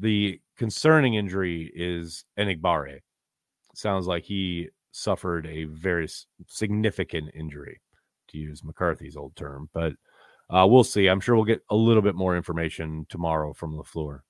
The 0.00 0.40
concerning 0.56 1.14
injury 1.14 1.70
is 1.74 2.24
Enagbare. 2.38 3.00
Sounds 3.74 4.06
like 4.06 4.24
he 4.24 4.68
suffered 4.94 5.44
a 5.46 5.64
very 5.64 6.08
significant 6.46 7.28
injury, 7.34 7.80
to 8.28 8.38
use 8.38 8.62
McCarthy's 8.62 9.16
old 9.16 9.34
term. 9.34 9.68
But 9.74 9.94
uh, 10.48 10.66
we'll 10.68 10.84
see. 10.84 11.08
I'm 11.08 11.20
sure 11.20 11.34
we'll 11.34 11.44
get 11.44 11.64
a 11.68 11.74
little 11.74 12.02
bit 12.02 12.14
more 12.14 12.36
information 12.36 13.04
tomorrow 13.08 13.52
from 13.52 13.76
LaFleur. 13.76 14.20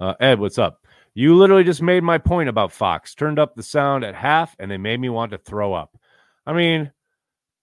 Uh, 0.00 0.14
Ed, 0.18 0.40
what's 0.40 0.58
up? 0.58 0.86
You 1.14 1.36
literally 1.36 1.62
just 1.62 1.82
made 1.82 2.02
my 2.02 2.16
point 2.16 2.48
about 2.48 2.72
Fox. 2.72 3.14
Turned 3.14 3.38
up 3.38 3.54
the 3.54 3.62
sound 3.62 4.02
at 4.02 4.14
half 4.14 4.56
and 4.58 4.70
they 4.70 4.78
made 4.78 4.98
me 4.98 5.10
want 5.10 5.32
to 5.32 5.38
throw 5.38 5.74
up. 5.74 5.94
I 6.46 6.54
mean, 6.54 6.90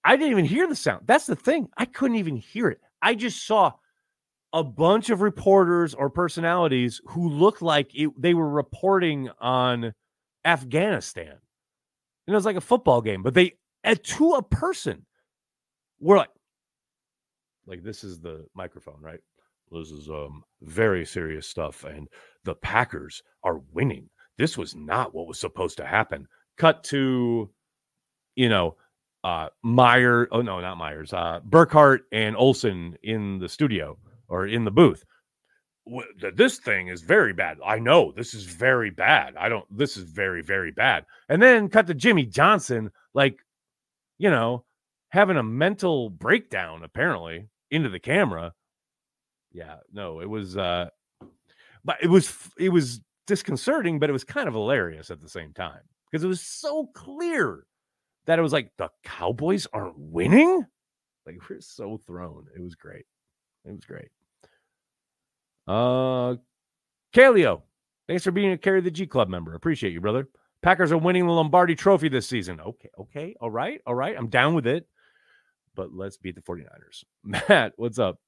I 0.06 0.16
didn't 0.16 0.32
even 0.32 0.46
hear 0.46 0.68
the 0.68 0.76
sound. 0.76 1.08
That's 1.08 1.26
the 1.26 1.36
thing. 1.36 1.68
I 1.78 1.86
couldn't 1.86 2.18
even 2.18 2.38
hear 2.38 2.70
it. 2.70 2.80
I 3.02 3.16
just 3.16 3.46
saw 3.46 3.74
a 4.54 4.64
bunch 4.64 5.10
of 5.10 5.22
reporters 5.22 5.94
or 5.94 6.10
personalities 6.10 7.02
who 7.06 7.30
looked 7.30 7.62
like 7.62 7.92
it, 7.94 8.10
they 8.20 8.34
were 8.34 8.50
reporting 8.50 9.30
on 9.40 9.94
Afghanistan. 10.46 11.28
And 12.28 12.34
it 12.34 12.36
was 12.36 12.46
like 12.46 12.56
a 12.56 12.62
football 12.62 13.02
game, 13.02 13.24
but 13.24 13.34
they, 13.34 13.54
to 13.86 14.32
a 14.34 14.44
person, 14.44 15.06
were 16.00 16.18
like, 16.18 16.30
like 17.66 17.84
this 17.84 18.04
is 18.04 18.20
the 18.20 18.46
microphone, 18.56 19.02
right? 19.02 19.20
This 19.72 19.92
is 19.92 20.10
um 20.10 20.44
very 20.62 21.06
serious 21.06 21.48
stuff, 21.48 21.84
and 21.84 22.08
the 22.44 22.56
Packers 22.56 23.22
are 23.44 23.62
winning. 23.72 24.10
This 24.38 24.58
was 24.58 24.76
not 24.76 25.14
what 25.14 25.28
was 25.28 25.40
supposed 25.40 25.78
to 25.78 25.86
happen. 25.86 26.28
Cut 26.58 26.84
to, 26.86 27.50
you 28.36 28.50
know, 28.50 28.78
uh 29.24 29.50
Meyer. 29.64 30.28
Oh 30.32 30.42
no, 30.42 30.60
not 30.60 30.78
Myers. 30.78 31.14
Uh 31.14 31.40
Burkhardt 31.44 32.06
and 32.12 32.36
Olsen 32.36 32.98
in 33.04 33.38
the 33.38 33.50
studio 33.50 33.98
or 34.30 34.48
in 34.48 34.66
the 34.66 34.72
booth. 34.72 35.04
This 36.36 36.60
thing 36.60 36.88
is 36.88 37.02
very 37.02 37.34
bad. 37.34 37.58
I 37.66 37.80
know 37.80 38.12
this 38.16 38.34
is 38.34 38.44
very 38.44 38.92
bad. 38.92 39.36
I 39.38 39.50
don't. 39.50 39.66
This 39.76 39.98
is 39.98 40.04
very 40.04 40.44
very 40.44 40.72
bad. 40.72 41.06
And 41.30 41.42
then 41.42 41.68
cut 41.68 41.88
to 41.88 41.96
Jimmy 41.96 42.26
Johnson, 42.26 42.92
like, 43.14 43.40
you 44.20 44.30
know, 44.30 44.66
having 45.10 45.38
a 45.38 45.44
mental 45.44 46.10
breakdown 46.12 46.84
apparently 46.84 47.50
into 47.72 47.90
the 47.90 48.00
camera 48.00 48.54
yeah, 49.52 49.78
no, 49.92 50.22
it 50.22 50.30
was 50.30 50.58
uh 50.58 50.90
but 51.84 51.98
it 52.02 52.10
was 52.10 52.34
it 52.58 52.70
was 52.70 53.02
disconcerting, 53.28 54.00
but 54.00 54.10
it 54.10 54.14
was 54.14 54.24
kind 54.24 54.48
of 54.48 54.54
hilarious 54.54 55.12
at 55.12 55.22
the 55.22 55.30
same 55.30 55.54
time 55.54 55.82
because 56.10 56.24
it 56.24 56.28
was 56.28 56.42
so 56.42 56.88
clear 56.94 57.66
that 58.26 58.40
it 58.40 58.42
was 58.42 58.54
like 58.54 58.72
the 58.78 58.90
Cowboys 59.04 59.68
aren't 59.74 59.98
winning. 59.98 60.66
Like 61.26 61.38
we're 61.50 61.62
so 61.62 62.00
thrown. 62.06 62.46
It 62.56 62.62
was 62.62 62.76
great. 62.76 63.06
It 63.66 63.72
was 63.72 63.86
great. 63.86 64.10
Uh 65.70 66.36
Kaleo, 67.14 67.62
thanks 68.08 68.24
for 68.24 68.32
being 68.32 68.52
a 68.52 68.58
carry 68.58 68.82
the 68.82 68.92
G 68.92 69.06
Club 69.06 69.30
member. 69.30 69.54
Appreciate 69.54 69.94
you, 69.94 70.02
brother. 70.02 70.28
Packers 70.62 70.92
are 70.92 70.98
winning 70.98 71.26
the 71.26 71.32
Lombardi 71.32 71.76
trophy 71.76 72.10
this 72.10 72.28
season. 72.28 72.60
Okay, 72.60 72.90
okay, 73.00 73.36
all 73.40 73.50
right, 73.50 73.82
all 73.86 73.96
right. 73.96 74.16
I'm 74.18 74.28
down 74.28 74.54
with 74.54 74.68
it. 74.68 74.88
But 75.76 75.94
let's 75.94 76.18
beat 76.18 76.36
the 76.36 76.42
49ers. 76.42 77.04
Matt, 77.24 77.74
what's 77.78 78.00
up? 78.00 78.20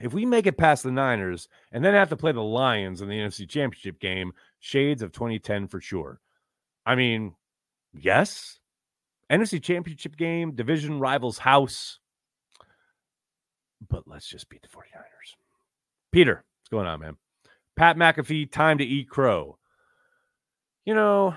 if 0.00 0.12
we 0.12 0.26
make 0.26 0.46
it 0.46 0.58
past 0.58 0.82
the 0.82 0.90
Niners 0.90 1.48
and 1.70 1.84
then 1.84 1.94
have 1.94 2.08
to 2.08 2.16
play 2.16 2.32
the 2.32 2.42
Lions 2.42 3.00
in 3.00 3.08
the 3.08 3.14
NFC 3.14 3.48
Championship 3.48 4.00
game, 4.00 4.32
shades 4.58 5.02
of 5.02 5.12
2010 5.12 5.68
for 5.68 5.80
sure. 5.80 6.20
I 6.84 6.96
mean, 6.96 7.34
yes. 7.92 8.58
NFC 9.30 9.62
Championship 9.62 10.16
game, 10.16 10.54
division 10.54 10.98
rivals 10.98 11.38
house. 11.38 12.00
But 13.88 14.08
let's 14.08 14.28
just 14.28 14.48
beat 14.48 14.62
the 14.62 14.68
49ers. 14.68 15.36
Peter, 16.14 16.44
what's 16.60 16.68
going 16.70 16.86
on, 16.86 17.00
man? 17.00 17.16
Pat 17.74 17.96
McAfee, 17.96 18.48
time 18.52 18.78
to 18.78 18.84
eat 18.84 19.10
crow. 19.10 19.58
You 20.84 20.94
know, 20.94 21.34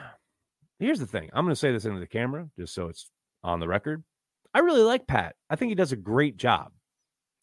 here's 0.77 0.99
the 0.99 1.07
thing. 1.07 1.31
I'm 1.33 1.45
going 1.45 1.51
to 1.51 1.59
say 1.59 1.71
this 1.71 1.85
into 1.85 1.99
the 1.99 2.05
camera 2.05 2.47
just 2.55 2.75
so 2.75 2.87
it's 2.87 3.09
on 3.43 3.59
the 3.59 3.67
record. 3.67 4.03
I 4.53 4.59
really 4.59 4.83
like 4.83 5.07
Pat. 5.07 5.35
I 5.49 5.55
think 5.55 5.69
he 5.69 5.75
does 5.75 5.93
a 5.93 5.97
great 5.97 6.37
job. 6.37 6.73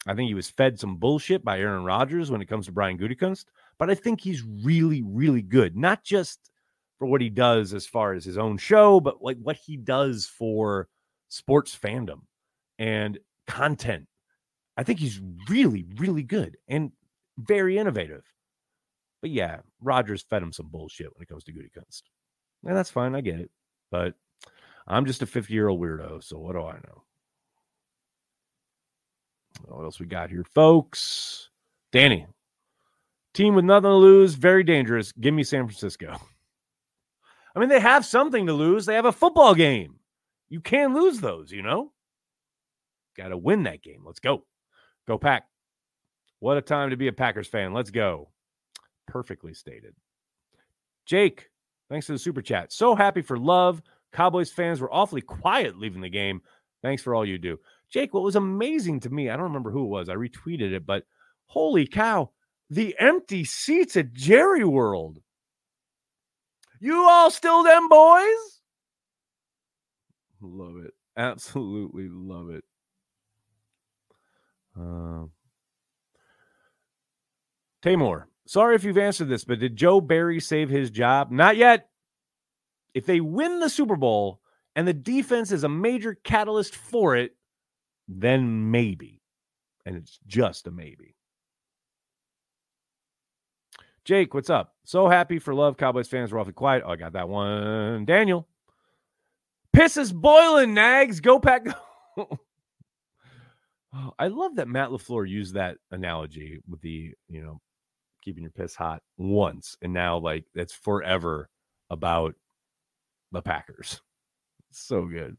I 0.07 0.13
think 0.13 0.29
he 0.29 0.33
was 0.33 0.49
fed 0.49 0.79
some 0.79 0.95
bullshit 0.95 1.43
by 1.43 1.59
Aaron 1.59 1.83
Rodgers 1.83 2.31
when 2.31 2.41
it 2.41 2.47
comes 2.47 2.67
to 2.67 2.71
Brian 2.71 2.97
Gutekunst, 2.97 3.47
but 3.77 3.89
I 3.89 3.95
think 3.95 4.21
he's 4.21 4.41
really, 4.63 5.03
really 5.05 5.41
good. 5.41 5.75
Not 5.75 6.05
just 6.05 6.39
for 6.99 7.05
what 7.05 7.19
he 7.19 7.29
does 7.29 7.73
as 7.73 7.85
far 7.85 8.13
as 8.13 8.23
his 8.23 8.37
own 8.37 8.57
show, 8.57 9.01
but 9.01 9.21
like 9.21 9.39
what 9.41 9.57
he 9.57 9.75
does 9.75 10.25
for 10.25 10.87
sports 11.27 11.77
fandom 11.77 12.21
and 12.79 13.19
content. 13.45 14.07
I 14.77 14.83
think 14.83 14.99
he's 14.99 15.19
really, 15.49 15.85
really 15.97 16.23
good 16.23 16.55
and 16.69 16.93
very 17.37 17.77
innovative. 17.77 18.23
But 19.21 19.31
yeah, 19.31 19.59
Rodgers 19.81 20.23
fed 20.29 20.43
him 20.43 20.53
some 20.53 20.67
bullshit 20.67 21.07
when 21.13 21.23
it 21.23 21.27
comes 21.27 21.43
to 21.45 21.53
Gutekunst. 21.53 22.03
And 22.63 22.75
that's 22.75 22.89
fine. 22.89 23.15
I 23.15 23.21
get 23.21 23.39
it. 23.39 23.51
But 23.91 24.13
I'm 24.87 25.05
just 25.05 25.21
a 25.21 25.25
50 25.25 25.53
year 25.53 25.67
old 25.67 25.81
weirdo. 25.81 26.23
So 26.23 26.37
what 26.37 26.53
do 26.53 26.61
I 26.61 26.73
know? 26.73 27.03
What 29.67 29.83
else 29.83 29.99
we 29.99 30.05
got 30.05 30.29
here, 30.29 30.43
folks? 30.43 31.49
Danny, 31.91 32.27
team 33.33 33.55
with 33.55 33.65
nothing 33.65 33.89
to 33.89 33.95
lose, 33.95 34.35
very 34.35 34.63
dangerous. 34.63 35.11
Give 35.13 35.33
me 35.33 35.43
San 35.43 35.65
Francisco. 35.65 36.19
I 37.55 37.59
mean, 37.59 37.69
they 37.69 37.79
have 37.79 38.05
something 38.05 38.47
to 38.47 38.53
lose. 38.53 38.85
They 38.85 38.95
have 38.95 39.05
a 39.05 39.13
football 39.13 39.55
game. 39.55 39.95
You 40.49 40.59
can't 40.59 40.93
lose 40.93 41.19
those, 41.19 41.51
you 41.51 41.61
know? 41.61 41.93
Got 43.15 43.29
to 43.29 43.37
win 43.37 43.63
that 43.63 43.81
game. 43.81 44.03
Let's 44.05 44.19
go. 44.19 44.43
Go, 45.07 45.17
Pack. 45.17 45.47
What 46.45 46.57
a 46.57 46.61
time 46.61 46.91
to 46.91 46.95
be 46.95 47.07
a 47.07 47.11
Packers 47.11 47.47
fan. 47.47 47.73
Let's 47.73 47.89
go. 47.89 48.29
Perfectly 49.07 49.55
stated. 49.55 49.95
Jake, 51.07 51.49
thanks 51.89 52.05
for 52.05 52.11
the 52.11 52.19
super 52.19 52.43
chat. 52.43 52.71
So 52.71 52.93
happy 52.93 53.23
for 53.23 53.39
love. 53.39 53.81
Cowboys 54.13 54.51
fans 54.51 54.79
were 54.79 54.93
awfully 54.93 55.21
quiet 55.21 55.79
leaving 55.79 56.01
the 56.01 56.07
game. 56.09 56.43
Thanks 56.83 57.01
for 57.01 57.15
all 57.15 57.25
you 57.25 57.39
do. 57.39 57.57
Jake, 57.89 58.13
what 58.13 58.21
was 58.21 58.35
amazing 58.35 58.99
to 58.99 59.09
me, 59.09 59.27
I 59.27 59.35
don't 59.35 59.45
remember 59.45 59.71
who 59.71 59.85
it 59.85 59.89
was. 59.89 60.07
I 60.07 60.13
retweeted 60.13 60.71
it, 60.71 60.85
but 60.85 61.05
holy 61.47 61.87
cow, 61.87 62.29
the 62.69 62.95
empty 62.99 63.43
seats 63.43 63.97
at 63.97 64.13
Jerry 64.13 64.63
World. 64.63 65.23
You 66.79 67.07
all 67.09 67.31
still 67.31 67.63
them 67.63 67.89
boys? 67.89 68.61
Love 70.41 70.77
it. 70.77 70.93
Absolutely 71.17 72.07
love 72.07 72.51
it. 72.51 72.63
Uh, 74.79 75.25
Tamor, 77.85 78.23
sorry 78.47 78.75
if 78.75 78.83
you've 78.83 78.97
answered 78.97 79.29
this, 79.29 79.43
but 79.43 79.59
did 79.59 79.75
Joe 79.75 80.01
Barry 80.01 80.39
save 80.39 80.69
his 80.69 80.89
job? 80.89 81.29
Not 81.29 81.55
yet. 81.55 81.89
If 82.95 83.05
they 83.05 83.19
win 83.19 83.59
the 83.59 83.69
Super 83.69 83.95
Bowl 83.95 84.41
and 84.75 84.87
the 84.87 84.93
defense 84.93 85.51
is 85.51 85.63
a 85.63 85.69
major 85.69 86.15
catalyst 86.15 86.75
for 86.75 87.15
it, 87.15 87.35
then 88.07 88.71
maybe. 88.71 89.21
And 89.85 89.95
it's 89.95 90.19
just 90.25 90.65
a 90.65 90.71
maybe. 90.71 91.15
Jake, 94.03 94.33
what's 94.33 94.49
up? 94.49 94.73
So 94.83 95.07
happy 95.07 95.37
for 95.37 95.53
love. 95.53 95.77
Cowboys 95.77 96.07
fans 96.07 96.31
were 96.31 96.39
awfully 96.39 96.53
quiet. 96.53 96.83
Oh, 96.85 96.91
I 96.91 96.95
got 96.95 97.13
that 97.13 97.29
one. 97.29 98.05
Daniel. 98.05 98.47
Piss 99.73 99.97
is 99.97 100.11
boiling, 100.11 100.73
nags. 100.73 101.19
Go 101.19 101.39
pack. 101.39 101.67
oh, 102.17 102.39
I 104.17 104.27
love 104.27 104.55
that 104.55 104.67
Matt 104.67 104.89
LaFleur 104.89 105.29
used 105.29 105.53
that 105.53 105.77
analogy 105.91 106.61
with 106.67 106.81
the, 106.81 107.11
you 107.27 107.43
know, 107.43 107.61
keeping 108.25 108.43
your 108.43 108.51
piss 108.51 108.75
hot 108.75 109.01
once. 109.17 109.77
And 109.81 109.93
now, 109.93 110.17
like, 110.17 110.45
that's 110.53 110.73
forever 110.73 111.47
about 111.89 112.35
the 113.31 113.41
Packers. 113.41 114.01
So 114.71 115.05
good. 115.05 115.37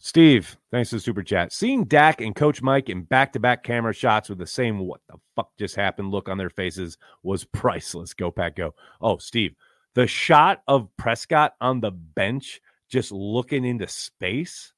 Steve, 0.00 0.56
thanks 0.70 0.90
for 0.90 0.96
the 0.96 1.00
super 1.00 1.24
chat. 1.24 1.52
Seeing 1.52 1.84
Dak 1.84 2.20
and 2.20 2.36
Coach 2.36 2.62
Mike 2.62 2.88
in 2.88 3.02
back 3.02 3.32
to 3.32 3.40
back 3.40 3.64
camera 3.64 3.92
shots 3.92 4.28
with 4.28 4.38
the 4.38 4.46
same 4.46 4.78
what 4.78 5.00
the 5.08 5.16
fuck 5.34 5.50
just 5.58 5.74
happened 5.74 6.12
look 6.12 6.28
on 6.28 6.38
their 6.38 6.50
faces 6.50 6.98
was 7.24 7.44
priceless. 7.52 8.14
Go, 8.14 8.30
Pack, 8.30 8.56
go. 8.56 8.74
Oh, 9.00 9.16
Steve, 9.16 9.56
the 9.94 10.06
shot 10.06 10.62
of 10.68 10.88
Prescott 10.96 11.54
on 11.60 11.80
the 11.80 11.90
bench 11.90 12.60
just 12.88 13.10
looking 13.10 13.64
into 13.64 13.88
space. 13.88 14.72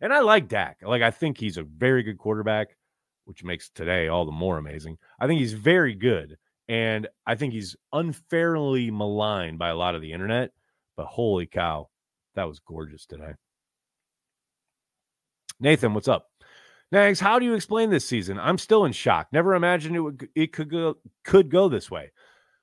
And 0.00 0.12
I 0.12 0.20
like 0.20 0.48
Dak. 0.48 0.78
Like, 0.82 1.02
I 1.02 1.10
think 1.10 1.38
he's 1.38 1.58
a 1.58 1.62
very 1.62 2.02
good 2.02 2.18
quarterback, 2.18 2.76
which 3.24 3.44
makes 3.44 3.70
today 3.70 4.08
all 4.08 4.24
the 4.24 4.32
more 4.32 4.58
amazing. 4.58 4.98
I 5.18 5.26
think 5.26 5.40
he's 5.40 5.52
very 5.52 5.94
good. 5.94 6.36
And 6.68 7.08
I 7.26 7.34
think 7.34 7.52
he's 7.52 7.76
unfairly 7.92 8.90
maligned 8.90 9.58
by 9.58 9.68
a 9.68 9.76
lot 9.76 9.94
of 9.94 10.00
the 10.00 10.12
internet. 10.12 10.50
But 10.96 11.06
holy 11.06 11.46
cow, 11.46 11.88
that 12.34 12.48
was 12.48 12.60
gorgeous 12.60 13.06
today. 13.06 13.32
Nathan, 15.60 15.94
what's 15.94 16.08
up? 16.08 16.28
Nags, 16.92 17.20
how 17.20 17.38
do 17.38 17.44
you 17.44 17.54
explain 17.54 17.90
this 17.90 18.06
season? 18.06 18.38
I'm 18.38 18.58
still 18.58 18.84
in 18.84 18.92
shock. 18.92 19.28
Never 19.32 19.54
imagined 19.54 19.96
it 19.96 20.00
would 20.00 20.28
it 20.34 20.52
could 20.52 20.70
go 20.70 20.96
could 21.24 21.50
go 21.50 21.68
this 21.68 21.90
way. 21.90 22.12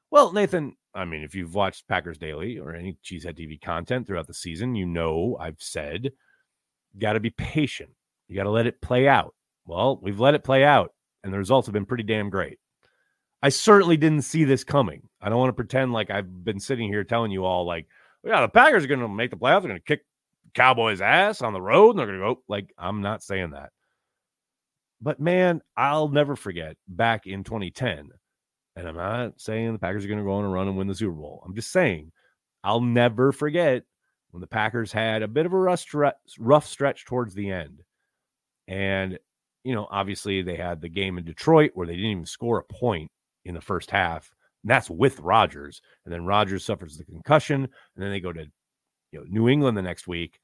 Well, 0.10 0.32
Nathan, 0.32 0.76
I 0.94 1.06
mean, 1.06 1.24
if 1.24 1.36
you've 1.36 1.56
watched 1.56 1.88
Packers 1.88 2.18
Daily 2.18 2.58
or 2.58 2.74
any 2.74 2.98
Cheesehead 3.04 3.38
TV 3.38 3.62
content 3.62 4.08
throughout 4.08 4.28
the 4.28 4.34
season, 4.34 4.76
you 4.76 4.86
know 4.86 5.38
I've 5.40 5.60
said 5.60 6.12
you 6.94 7.00
got 7.00 7.14
to 7.14 7.20
be 7.20 7.30
patient. 7.32 7.92
You 8.28 8.36
got 8.36 8.44
to 8.44 8.50
let 8.50 8.68
it 8.68 8.82
play 8.82 9.08
out. 9.08 9.34
Well, 9.72 10.00
we've 10.02 10.20
let 10.20 10.36
it 10.36 10.44
play 10.44 10.66
out, 10.66 10.94
and 11.24 11.34
the 11.34 11.38
results 11.38 11.68
have 11.68 11.74
been 11.74 11.86
pretty 11.86 12.04
damn 12.04 12.30
great. 12.30 12.60
I 13.42 13.50
certainly 13.50 13.96
didn't 13.96 14.24
see 14.24 14.44
this 14.44 14.66
coming. 14.66 15.08
I 15.22 15.30
don't 15.30 15.40
want 15.40 15.50
to 15.50 15.54
pretend 15.54 15.94
like 15.94 16.10
I've 16.12 16.44
been 16.44 16.60
sitting 16.60 16.90
here 16.90 17.06
telling 17.06 17.32
you 17.32 17.46
all 17.46 17.66
like 17.66 17.88
yeah, 18.24 18.42
the 18.42 18.50
Packers 18.50 18.84
are 18.84 18.88
going 18.88 19.00
to 19.00 19.08
make 19.08 19.32
the 19.32 19.38
playoffs. 19.38 19.62
They're 19.62 19.72
going 19.72 19.80
to 19.80 19.86
kick 19.86 20.02
Cowboys' 20.54 21.02
ass 21.02 21.42
on 21.42 21.54
the 21.54 21.62
road, 21.62 21.92
and 21.92 22.00
they're 22.00 22.06
going 22.06 22.20
to 22.20 22.36
go. 22.36 22.44
Like, 22.48 22.74
I'm 22.78 23.02
not 23.02 23.24
saying 23.24 23.52
that. 23.52 23.72
But 25.02 25.20
man, 25.20 25.62
I'll 25.76 26.10
never 26.10 26.36
forget 26.36 26.78
back 26.88 27.26
in 27.26 27.44
2010, 27.44 28.10
and 28.76 28.88
I'm 28.88 28.96
not 28.96 29.42
saying 29.42 29.74
the 29.74 29.80
Packers 29.80 30.06
are 30.06 30.08
going 30.10 30.20
to 30.20 30.26
go 30.26 30.34
on 30.34 30.44
a 30.44 30.50
run 30.50 30.68
and 30.68 30.78
win 30.78 30.88
the 30.88 30.94
Super 30.94 31.14
Bowl. 31.14 31.42
I'm 31.46 31.56
just 31.56 31.72
saying 31.72 32.12
I'll 32.64 32.82
never 32.82 33.32
forget 33.32 33.84
when 34.30 34.42
the 34.42 34.48
Packers 34.48 34.92
had 34.92 35.24
a 35.24 35.28
bit 35.28 35.46
of 35.46 35.54
a 35.54 35.58
rough 35.58 36.68
stretch, 36.68 37.06
towards 37.06 37.34
the 37.34 37.50
end. 37.50 37.82
And, 38.68 39.18
you 39.64 39.76
know, 39.76 39.88
obviously 39.92 40.42
they 40.42 40.56
had 40.56 40.82
the 40.82 40.90
game 40.90 41.18
in 41.18 41.26
Detroit 41.26 41.72
where 41.74 41.88
they 41.88 41.96
didn't 41.96 42.12
even 42.12 42.26
score 42.26 42.60
a 42.60 42.74
point 42.74 43.10
in 43.46 43.54
the 43.54 43.62
first 43.62 43.92
half. 43.92 44.32
And 44.64 44.70
that's 44.70 44.90
with 44.90 45.20
Rodgers. 45.20 45.82
And 46.06 46.14
then 46.14 46.26
Rodgers 46.26 46.66
suffers 46.66 46.98
the 46.98 47.06
concussion. 47.06 47.64
And 47.64 48.04
then 48.04 48.12
they 48.12 48.20
go 48.20 48.34
to 48.34 48.46
you 49.12 49.20
know, 49.20 49.26
New 49.28 49.50
England 49.50 49.78
the 49.78 49.82
next 49.82 50.08
week. 50.08 50.40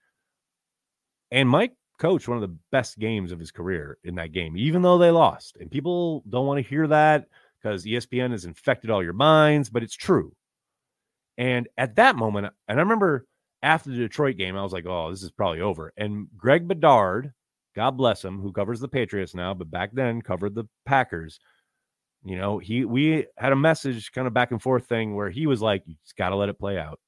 And 1.32 1.50
Mike 1.50 1.74
coached 2.00 2.28
one 2.28 2.38
of 2.38 2.48
the 2.48 2.58
best 2.72 3.00
games 3.00 3.32
of 3.32 3.40
his 3.40 3.52
career 3.52 3.98
in 4.04 4.16
that 4.16 4.32
game, 4.32 4.56
even 4.56 4.82
though 4.82 4.98
they 4.98 5.12
lost. 5.12 5.58
And 5.60 5.72
people 5.72 6.24
don't 6.30 6.46
want 6.46 6.58
to 6.64 6.70
hear 6.70 6.88
that 6.88 7.26
because 7.62 7.86
ESPN 7.86 8.32
has 8.32 8.46
infected 8.46 8.90
all 8.90 9.04
your 9.04 9.14
minds, 9.14 9.70
but 9.70 9.84
it's 9.84 9.96
true. 9.96 10.32
And 11.38 11.68
at 11.78 11.96
that 11.96 12.16
moment, 12.16 12.48
and 12.68 12.80
I 12.80 12.82
remember 12.82 13.26
after 13.62 13.90
the 13.90 13.98
Detroit 13.98 14.38
game, 14.38 14.56
I 14.56 14.64
was 14.64 14.74
like, 14.74 14.86
oh, 14.86 15.12
this 15.12 15.24
is 15.24 15.32
probably 15.32 15.62
over. 15.62 15.92
And 15.98 16.28
Greg 16.38 16.68
Bedard, 16.68 17.34
God 17.78 17.92
bless 17.92 18.26
him, 18.26 18.42
who 18.42 18.52
covers 18.52 18.80
the 18.80 18.88
Patriots 18.88 19.36
now, 19.36 19.54
but 19.54 19.70
back 19.70 19.92
then 19.94 20.24
covered 20.24 20.56
the 20.56 20.66
Packers, 20.84 21.40
you 22.24 22.36
know, 22.36 22.58
he 22.58 22.86
we 22.86 23.28
had 23.38 23.52
a 23.52 23.56
message 23.56 24.12
kind 24.12 24.26
of 24.26 24.34
back 24.34 24.50
and 24.50 24.60
forth 24.60 24.88
thing 24.88 25.16
where 25.16 25.30
he 25.30 25.46
was 25.46 25.62
like, 25.62 25.84
you 25.86 25.94
just 26.04 26.18
got 26.18 26.30
to 26.30 26.36
let 26.36 26.50
it 26.50 26.58
play 26.58 26.80
out. 26.80 27.00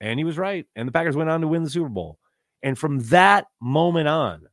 And 0.00 0.18
he 0.18 0.24
was 0.24 0.38
right. 0.38 0.64
And 0.76 0.88
the 0.88 0.92
Packers 0.92 1.14
went 1.14 1.28
on 1.28 1.42
to 1.42 1.46
win 1.46 1.62
the 1.62 1.68
Super 1.68 1.90
Bowl. 1.90 2.18
And 2.62 2.78
from 2.78 3.00
that 3.10 3.48
moment 3.60 4.08
on, 4.08 4.46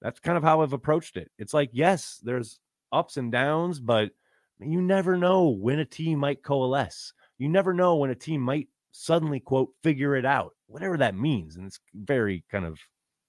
that's 0.00 0.18
kind 0.18 0.36
of 0.36 0.42
how 0.42 0.60
I've 0.60 0.72
approached 0.72 1.16
it. 1.16 1.30
It's 1.38 1.54
like, 1.54 1.70
yes, 1.72 2.20
there's 2.24 2.58
ups 2.90 3.18
and 3.18 3.30
downs, 3.30 3.78
but 3.78 4.10
you 4.58 4.82
never 4.82 5.16
know 5.16 5.50
when 5.50 5.78
a 5.78 5.84
team 5.84 6.18
might 6.18 6.42
coalesce. 6.42 7.12
You 7.38 7.48
never 7.48 7.72
know 7.72 7.94
when 7.94 8.10
a 8.10 8.16
team 8.16 8.40
might 8.40 8.66
suddenly, 8.90 9.38
quote, 9.38 9.70
figure 9.84 10.16
it 10.16 10.26
out, 10.26 10.56
whatever 10.66 10.96
that 10.96 11.14
means. 11.14 11.54
And 11.54 11.64
it's 11.64 11.78
very 11.94 12.42
kind 12.50 12.64
of, 12.64 12.80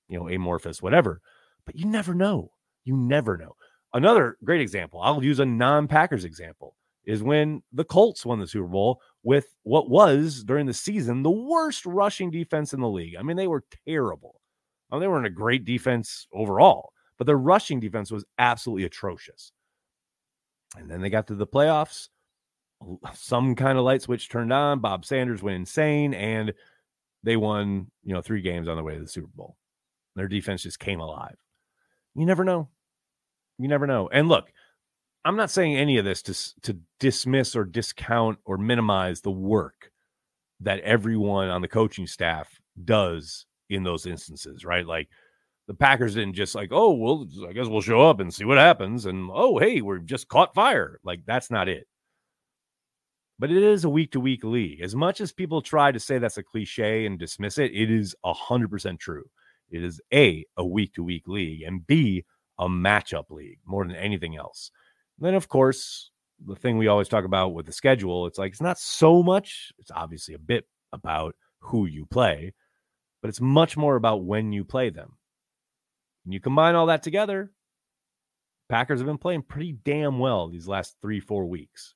you 0.07 0.19
know, 0.19 0.29
amorphous, 0.29 0.81
whatever. 0.81 1.21
But 1.65 1.75
you 1.75 1.85
never 1.85 2.13
know. 2.13 2.51
You 2.83 2.95
never 2.95 3.37
know. 3.37 3.55
Another 3.93 4.37
great 4.43 4.61
example, 4.61 5.01
I'll 5.01 5.23
use 5.23 5.39
a 5.39 5.45
non 5.45 5.87
Packers 5.87 6.25
example, 6.25 6.75
is 7.05 7.21
when 7.21 7.61
the 7.71 7.83
Colts 7.83 8.25
won 8.25 8.39
the 8.39 8.47
Super 8.47 8.67
Bowl 8.67 9.01
with 9.23 9.53
what 9.63 9.89
was 9.89 10.43
during 10.43 10.65
the 10.65 10.73
season 10.73 11.23
the 11.23 11.29
worst 11.29 11.85
rushing 11.85 12.31
defense 12.31 12.73
in 12.73 12.81
the 12.81 12.89
league. 12.89 13.15
I 13.17 13.23
mean, 13.23 13.37
they 13.37 13.47
were 13.47 13.63
terrible. 13.87 14.41
They 14.99 15.07
weren't 15.07 15.25
a 15.25 15.31
great 15.31 15.65
defense 15.65 16.27
overall, 16.33 16.91
but 17.17 17.25
their 17.25 17.37
rushing 17.37 17.79
defense 17.79 18.11
was 18.11 18.25
absolutely 18.37 18.83
atrocious. 18.83 19.51
And 20.77 20.89
then 20.89 21.01
they 21.01 21.09
got 21.09 21.27
to 21.27 21.35
the 21.35 21.47
playoffs. 21.47 22.09
Some 23.13 23.55
kind 23.55 23.77
of 23.77 23.85
light 23.85 24.01
switch 24.01 24.29
turned 24.29 24.53
on. 24.53 24.79
Bob 24.79 25.05
Sanders 25.05 25.41
went 25.41 25.55
insane, 25.55 26.13
and 26.13 26.53
they 27.23 27.37
won, 27.37 27.89
you 28.03 28.13
know, 28.13 28.21
three 28.21 28.41
games 28.41 28.67
on 28.67 28.77
the 28.77 28.83
way 28.83 28.95
to 28.95 29.01
the 29.01 29.07
Super 29.07 29.29
Bowl. 29.33 29.55
Their 30.15 30.27
defense 30.27 30.63
just 30.63 30.79
came 30.79 30.99
alive. 30.99 31.37
You 32.15 32.25
never 32.25 32.43
know. 32.43 32.69
You 33.57 33.67
never 33.67 33.87
know. 33.87 34.09
And 34.11 34.27
look, 34.27 34.51
I'm 35.25 35.35
not 35.35 35.51
saying 35.51 35.75
any 35.75 35.97
of 35.97 36.05
this 36.05 36.21
to 36.23 36.61
to 36.63 36.79
dismiss 36.99 37.55
or 37.55 37.65
discount 37.65 38.39
or 38.45 38.57
minimize 38.57 39.21
the 39.21 39.31
work 39.31 39.91
that 40.59 40.79
everyone 40.81 41.49
on 41.49 41.61
the 41.61 41.67
coaching 41.67 42.07
staff 42.07 42.59
does 42.83 43.45
in 43.69 43.83
those 43.83 44.05
instances, 44.05 44.65
right? 44.65 44.85
Like 44.85 45.09
the 45.67 45.73
Packers 45.73 46.15
didn't 46.15 46.33
just 46.33 46.55
like, 46.55 46.69
oh, 46.71 46.91
well, 46.91 47.27
I 47.47 47.53
guess 47.53 47.67
we'll 47.67 47.81
show 47.81 48.01
up 48.01 48.19
and 48.19 48.33
see 48.33 48.43
what 48.45 48.57
happens, 48.57 49.05
and 49.05 49.29
oh, 49.33 49.57
hey, 49.57 49.81
we're 49.81 49.99
just 49.99 50.27
caught 50.27 50.53
fire. 50.53 50.99
Like 51.03 51.21
that's 51.25 51.49
not 51.49 51.69
it. 51.69 51.87
But 53.39 53.51
it 53.51 53.63
is 53.63 53.83
a 53.83 53.89
week 53.89 54.11
to 54.11 54.19
week 54.19 54.43
league. 54.43 54.81
As 54.81 54.95
much 54.95 55.19
as 55.19 55.31
people 55.31 55.61
try 55.61 55.91
to 55.91 55.99
say 55.99 56.17
that's 56.17 56.37
a 56.37 56.43
cliche 56.43 57.05
and 57.05 57.17
dismiss 57.17 57.57
it, 57.57 57.73
it 57.73 57.89
is 57.89 58.15
hundred 58.23 58.69
percent 58.69 58.99
true. 58.99 59.23
It 59.73 59.83
is 59.83 59.99
a 60.13 60.45
a 60.55 60.65
week 60.65 60.93
to 60.93 61.03
week 61.03 61.27
league, 61.27 61.63
and 61.63 61.85
b 61.85 62.25
a 62.59 62.69
matchup 62.69 63.29
league 63.29 63.59
more 63.65 63.85
than 63.85 63.95
anything 63.95 64.37
else. 64.37 64.71
then, 65.19 65.33
of 65.33 65.49
course, 65.49 66.11
the 66.45 66.55
thing 66.55 66.77
we 66.77 66.87
always 66.87 67.09
talk 67.09 67.25
about 67.25 67.53
with 67.53 67.65
the 67.65 67.71
schedule, 67.73 68.27
it's 68.27 68.37
like 68.37 68.51
it's 68.51 68.61
not 68.61 68.79
so 68.79 69.23
much, 69.23 69.71
it's 69.79 69.91
obviously 69.91 70.35
a 70.35 70.39
bit 70.39 70.65
about 70.91 71.35
who 71.59 71.85
you 71.87 72.05
play, 72.05 72.53
but 73.21 73.29
it's 73.29 73.41
much 73.41 73.75
more 73.75 73.95
about 73.95 74.23
when 74.23 74.51
you 74.51 74.63
play 74.63 74.89
them. 74.89 75.17
And 76.25 76.33
you 76.33 76.39
combine 76.39 76.75
all 76.75 76.85
that 76.87 77.03
together, 77.03 77.51
Packers 78.69 78.99
have 78.99 79.07
been 79.07 79.17
playing 79.17 79.43
pretty 79.43 79.73
damn 79.83 80.19
well 80.19 80.47
these 80.49 80.67
last 80.67 80.95
three, 81.01 81.19
four 81.19 81.45
weeks, 81.45 81.95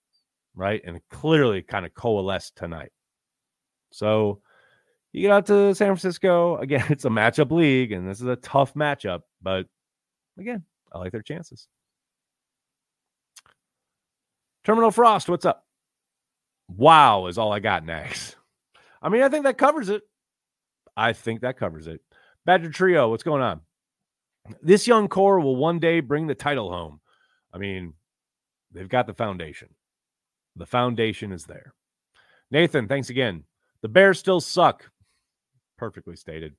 right? 0.56 0.82
And 0.86 1.00
clearly 1.10 1.62
kind 1.62 1.86
of 1.86 1.94
coalesced 1.94 2.56
tonight. 2.56 2.92
So 3.92 4.42
you 5.18 5.24
get 5.24 5.32
out 5.32 5.48
to 5.48 5.74
San 5.74 5.88
Francisco. 5.88 6.58
Again, 6.58 6.86
it's 6.90 7.06
a 7.06 7.10
matchup 7.10 7.52
league, 7.52 7.92
and 7.92 8.08
this 8.08 8.22
is 8.22 8.28
a 8.28 8.36
tough 8.36 8.76
matchup, 8.76 9.22
but 9.42 9.66
again, 10.38 10.64
I 10.94 11.00
like 11.00 11.12
their 11.12 11.22
chances. 11.22 11.68
Terminal 14.64 14.92
Frost, 14.92 15.28
what's 15.28 15.46
up? 15.46 15.66
Wow, 16.68 17.28
is 17.28 17.38
all 17.38 17.52
I 17.52 17.60
got 17.60 17.86
next. 17.86 18.36
I 19.02 19.10
mean, 19.10 19.24
I 19.24 19.30
think 19.30 19.46
that 19.46 19.58
covers 19.58 19.90
it. 19.90 20.04
I 20.96 21.14
think 21.14 21.42
that 21.42 21.58
covers 21.58 21.88
it. 21.88 22.02
Badger 22.46 22.70
Trio, 22.70 23.10
what's 23.10 23.24
going 23.24 23.42
on? 23.42 23.62
This 24.62 24.88
young 24.88 25.08
core 25.08 25.40
will 25.40 25.56
one 25.56 25.80
day 25.80 26.00
bring 26.00 26.28
the 26.28 26.36
title 26.36 26.70
home. 26.70 27.00
I 27.54 27.58
mean, 27.58 27.94
they've 28.72 28.90
got 28.90 29.08
the 29.08 29.14
foundation. 29.14 29.70
The 30.56 30.66
foundation 30.66 31.32
is 31.32 31.46
there. 31.46 31.74
Nathan, 32.52 32.88
thanks 32.88 33.10
again. 33.10 33.44
The 33.82 33.90
Bears 33.90 34.20
still 34.20 34.42
suck. 34.42 34.90
Perfectly 35.78 36.16
stated. 36.16 36.56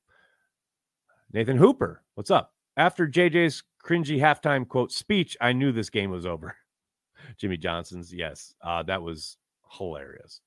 Nathan 1.32 1.56
Hooper, 1.56 2.02
what's 2.14 2.30
up? 2.30 2.52
After 2.76 3.06
JJ's 3.06 3.62
cringy 3.84 4.18
halftime 4.18 4.66
quote 4.66 4.92
speech, 4.92 5.36
I 5.40 5.52
knew 5.52 5.72
this 5.72 5.90
game 5.90 6.10
was 6.10 6.24
over. 6.24 6.56
Jimmy 7.36 7.56
Johnson's, 7.56 8.14
yes, 8.14 8.54
uh, 8.62 8.82
that 8.84 9.02
was 9.02 9.36
hilarious. 9.76 10.40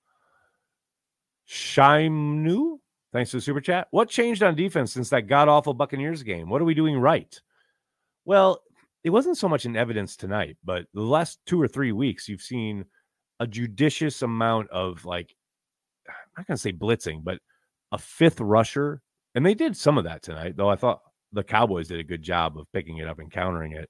Shaimnu, 1.48 2.80
thanks 3.12 3.32
for 3.32 3.38
the 3.38 3.42
super 3.42 3.62
chat. 3.62 3.88
What 3.92 4.10
changed 4.10 4.42
on 4.42 4.56
defense 4.56 4.94
since 4.94 5.10
that 5.10 5.28
god 5.28 5.50
awful 5.50 5.74
Buccaneers 5.74 6.24
game? 6.24 6.50
What 6.50 6.62
are 6.62 6.66
we 6.66 6.74
doing 6.74 6.98
right? 6.98 7.40
Well, 8.26 8.62
it 9.04 9.10
wasn't 9.10 9.38
so 9.38 9.50
much 9.50 9.66
in 9.66 9.76
evidence 9.76 10.16
tonight, 10.16 10.58
but 10.64 10.86
the 10.94 11.02
last 11.02 11.40
two 11.46 11.62
or 11.62 11.68
three 11.68 11.92
weeks, 11.92 12.30
you've 12.30 12.42
seen 12.42 12.86
a 13.40 13.48
judicious 13.48 14.22
amount 14.22 14.70
of 14.70 15.04
like, 15.06 15.36
I'm 16.08 16.14
not 16.38 16.48
going 16.48 16.56
to 16.56 16.62
say 16.62 16.72
blitzing, 16.72 17.24
but 17.24 17.40
a 17.92 17.98
fifth 17.98 18.39
rusher. 18.39 19.02
And 19.36 19.46
they 19.46 19.54
did 19.54 19.78
some 19.78 19.98
of 19.98 20.04
that 20.06 20.24
tonight, 20.24 20.56
though 20.58 20.70
I 20.70 20.76
thought 20.76 21.02
the 21.32 21.44
Cowboys 21.44 21.88
did 21.88 22.00
a 22.00 22.04
good 22.04 22.22
job 22.22 22.58
of 22.58 22.72
picking 22.74 22.98
it 22.98 23.08
up 23.08 23.20
and 23.20 23.32
countering 23.32 23.74
it. 23.74 23.89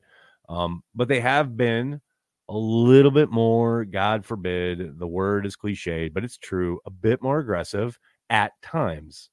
Um, 0.50 0.84
but 0.94 1.08
they 1.08 1.20
have 1.20 1.58
been 1.58 2.02
a 2.50 2.58
little 2.58 3.12
bit 3.12 3.32
more, 3.32 3.86
God 3.86 4.26
forbid, 4.26 5.00
the 5.00 5.08
word 5.08 5.46
is 5.46 5.56
cliched, 5.56 6.14
but 6.14 6.24
it's 6.24 6.38
true, 6.38 6.80
a 6.86 6.90
bit 6.90 7.22
more 7.22 7.40
aggressive 7.40 7.98
at 8.30 8.52
times. 8.62 9.30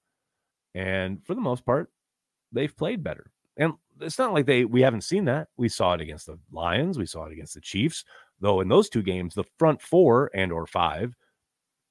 And 0.74 1.24
for 1.24 1.34
the 1.34 1.40
most 1.40 1.66
part, 1.66 1.90
they've 2.52 2.76
played 2.76 3.02
better. 3.02 3.30
And 3.56 3.72
it's 4.00 4.18
not 4.18 4.32
like 4.32 4.46
they 4.46 4.64
we 4.64 4.82
haven't 4.82 5.02
seen 5.02 5.24
that. 5.24 5.48
We 5.56 5.68
saw 5.68 5.94
it 5.94 6.00
against 6.00 6.26
the 6.26 6.38
Lions, 6.52 6.96
we 6.96 7.06
saw 7.06 7.24
it 7.24 7.32
against 7.32 7.54
the 7.54 7.60
Chiefs, 7.60 8.04
though 8.40 8.60
in 8.60 8.68
those 8.68 8.88
two 8.88 9.02
games, 9.02 9.34
the 9.34 9.44
front 9.58 9.82
four 9.82 10.30
and 10.32 10.52
or 10.52 10.66
five 10.66 11.16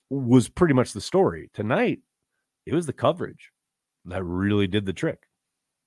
was 0.09 0.47
pretty 0.47 0.73
much 0.73 0.93
the 0.93 1.01
story. 1.01 1.49
Tonight, 1.53 1.99
it 2.67 2.73
was 2.73 2.85
the 2.85 2.93
coverage 2.93 3.51
that 4.05 4.23
really 4.23 4.67
did 4.67 4.85
the 4.85 4.93
trick. 4.93 5.23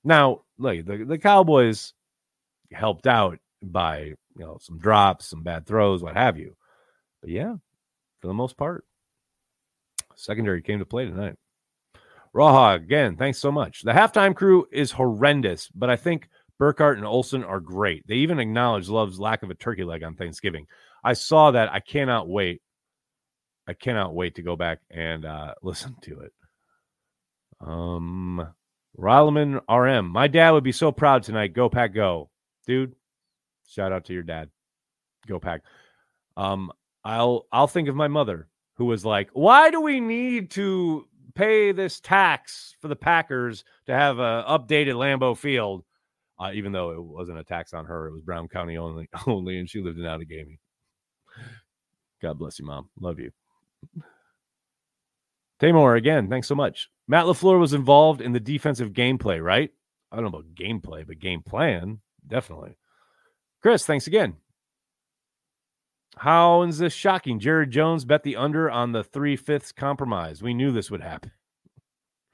Now, 0.03 0.43
look, 0.59 0.85
the, 0.87 1.05
the 1.05 1.19
Cowboys 1.19 1.93
helped 2.73 3.07
out 3.07 3.39
by 3.63 4.15
you 4.37 4.45
know 4.47 4.59
some 4.61 4.79
drops, 4.79 5.27
some 5.27 5.43
bad 5.43 5.67
throws, 5.67 6.03
what 6.03 6.17
have 6.17 6.39
you. 6.39 6.57
But 7.21 7.31
yeah, 7.31 7.55
for 8.21 8.29
the 8.29 8.35
most 8.35 8.57
part, 8.57 8.85
secondary 10.17 10.63
came 10.63 10.79
to 10.79 10.87
play 10.87 11.05
tonight. 11.05 11.37
Raha, 12.35 12.77
again, 12.77 13.17
thanks 13.17 13.39
so 13.39 13.53
much. 13.53 13.83
The 13.83 13.93
halftime 13.93 14.35
crew 14.35 14.67
is 14.73 14.93
horrendous, 14.93 15.69
but 15.75 15.91
I 15.91 15.97
think 15.97 16.29
Burkhardt 16.59 16.97
and 16.97 17.07
Olsen 17.07 17.45
are 17.45 17.61
great. 17.61 18.07
They 18.07 18.17
even 18.17 18.39
acknowledge 18.39 18.89
Love's 18.89 19.19
lack 19.19 19.43
of 19.43 19.51
a 19.51 19.55
turkey 19.55 19.85
leg 19.85 20.03
on 20.03 20.15
Thanksgiving. 20.15 20.67
I 21.03 21.15
saw 21.15 21.51
that. 21.51 21.73
I 21.73 21.81
cannot 21.81 22.29
wait. 22.29 22.63
I 23.67 23.75
cannot 23.75 24.15
wait 24.15 24.37
to 24.37 24.43
go 24.43 24.57
back 24.57 24.79
and 24.91 25.25
uh, 25.25 25.55
listen 25.63 25.97
to 26.03 26.21
it. 26.21 26.33
Um, 27.61 28.47
Rolliman 28.99 29.61
RM. 29.69 30.09
My 30.09 30.29
dad 30.29 30.51
would 30.51 30.65
be 30.65 30.73
so 30.73 30.93
proud 30.93 31.23
tonight. 31.23 31.55
Go 31.55 31.69
pack, 31.69 31.95
go, 31.95 32.31
dude. 32.67 32.95
Shout 33.69 33.93
out 33.93 34.05
to 34.07 34.13
your 34.13 34.23
dad. 34.23 34.51
Go 35.27 35.39
pack. 35.39 35.63
Um, 36.37 36.73
I'll 37.05 37.47
I'll 37.53 37.69
think 37.69 37.89
of 37.89 37.95
my 37.95 38.09
mother 38.09 38.49
who 38.75 38.87
was 38.87 39.05
like, 39.05 39.31
"Why 39.33 39.71
do 39.71 39.81
we 39.81 40.01
need 40.01 40.51
to 40.53 41.07
pay 41.35 41.73
this 41.73 42.01
tax 42.01 42.75
for 42.81 42.89
the 42.89 42.97
Packers 42.97 43.65
to 43.87 43.95
have 43.95 44.19
a 44.19 44.45
updated 44.49 44.95
Lambeau 44.95 45.37
Field?" 45.37 45.85
Uh, 46.39 46.53
even 46.55 46.73
though 46.73 46.91
it 46.93 47.03
wasn't 47.03 47.39
a 47.39 47.45
tax 47.45 47.75
on 47.75 47.85
her, 47.85 48.09
it 48.09 48.13
was 48.13 48.23
Brown 48.23 48.49
County 48.49 48.79
only, 48.79 49.09
only, 49.27 49.59
and 49.59 49.69
she 49.69 49.81
lived 49.81 49.99
in 49.99 50.05
Outagamie. 50.05 50.59
God 52.23 52.39
bless 52.39 52.59
you, 52.59 52.65
mom. 52.65 52.89
Love 52.99 53.19
you. 53.19 53.31
Tamor, 55.61 55.97
again, 55.97 56.29
thanks 56.29 56.49
so 56.49 56.55
much. 56.55 56.89
Matt 57.11 57.25
LaFleur 57.25 57.59
was 57.59 57.73
involved 57.73 58.21
in 58.21 58.31
the 58.31 58.39
defensive 58.39 58.93
gameplay, 58.93 59.43
right? 59.43 59.73
I 60.13 60.15
don't 60.15 60.27
know 60.27 60.39
about 60.39 60.55
gameplay, 60.55 61.05
but 61.05 61.19
game 61.19 61.43
plan, 61.43 61.99
definitely. 62.25 62.77
Chris, 63.61 63.85
thanks 63.85 64.07
again. 64.07 64.37
How 66.19 66.63
is 66.63 66.79
this 66.79 66.93
shocking? 66.93 67.41
Jared 67.41 67.73
Jones 67.73 68.05
bet 68.05 68.23
the 68.23 68.37
under 68.37 68.71
on 68.71 68.93
the 68.93 69.03
three 69.03 69.35
fifths 69.35 69.73
compromise. 69.73 70.41
We 70.41 70.55
knew 70.55 70.71
this 70.71 70.89
would 70.93 71.01
happen. 71.01 71.33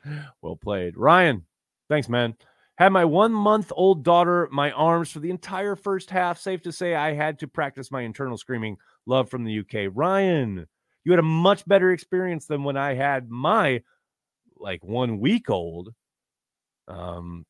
well 0.43 0.57
played. 0.57 0.99
Ryan, 0.99 1.47
thanks, 1.89 2.11
man. 2.11 2.35
Had 2.77 2.93
my 2.93 3.07
one 3.07 3.33
month 3.33 3.73
old 3.75 4.05
daughter 4.05 4.47
my 4.53 4.73
arms 4.73 5.11
for 5.11 5.21
the 5.21 5.31
entire 5.31 5.75
first 5.75 6.11
half. 6.11 6.39
Safe 6.39 6.61
to 6.65 6.71
say 6.71 6.95
I 6.95 7.15
had 7.15 7.39
to 7.39 7.49
practice 7.49 7.91
my 7.91 8.03
internal 8.03 8.37
screaming 8.37 8.77
love 9.07 9.31
from 9.31 9.45
the 9.45 9.61
UK. 9.61 9.91
Ryan, 9.95 10.67
you 11.03 11.13
had 11.13 11.19
a 11.19 11.23
much 11.23 11.67
better 11.67 11.93
experience 11.93 12.45
than 12.45 12.63
when 12.63 12.77
I 12.77 12.93
had 12.93 13.31
my 13.31 13.81
like 14.59 14.83
one 14.85 15.19
week 15.21 15.51
old, 15.51 15.93
um, 16.89 17.45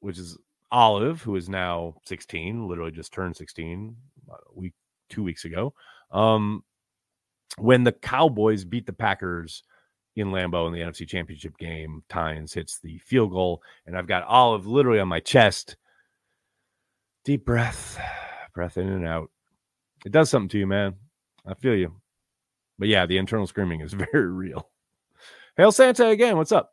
which 0.00 0.18
is 0.18 0.38
Olive, 0.70 1.22
who 1.22 1.36
is 1.36 1.48
now 1.48 1.94
16, 2.06 2.68
literally 2.68 2.90
just 2.90 3.12
turned 3.12 3.36
16 3.36 3.96
a 4.30 4.34
week, 4.54 4.74
two 5.08 5.22
weeks 5.22 5.44
ago. 5.44 5.74
Um, 6.10 6.64
when 7.56 7.84
the 7.84 7.92
Cowboys 7.92 8.64
beat 8.64 8.86
the 8.86 8.92
Packers 8.92 9.62
in 10.16 10.28
Lambeau 10.28 10.66
in 10.66 10.72
the 10.72 10.80
NFC 10.80 11.06
Championship 11.08 11.56
game, 11.58 12.02
Tynes 12.08 12.52
hits 12.52 12.78
the 12.78 12.98
field 12.98 13.30
goal, 13.30 13.62
and 13.86 13.96
I've 13.96 14.06
got 14.06 14.24
Olive 14.24 14.66
literally 14.66 15.00
on 15.00 15.08
my 15.08 15.20
chest. 15.20 15.76
Deep 17.24 17.44
breath, 17.44 18.00
breath 18.54 18.76
in 18.76 18.88
and 18.88 19.06
out. 19.06 19.30
It 20.04 20.12
does 20.12 20.30
something 20.30 20.48
to 20.50 20.58
you, 20.58 20.66
man. 20.66 20.94
I 21.46 21.54
feel 21.54 21.74
you. 21.74 21.94
But 22.78 22.88
yeah, 22.88 23.06
the 23.06 23.18
internal 23.18 23.46
screaming 23.46 23.80
is 23.80 23.92
very 24.12 24.30
real. 24.30 24.68
Hail 25.58 25.72
Santa 25.72 26.06
again. 26.06 26.36
What's 26.36 26.52
up? 26.52 26.72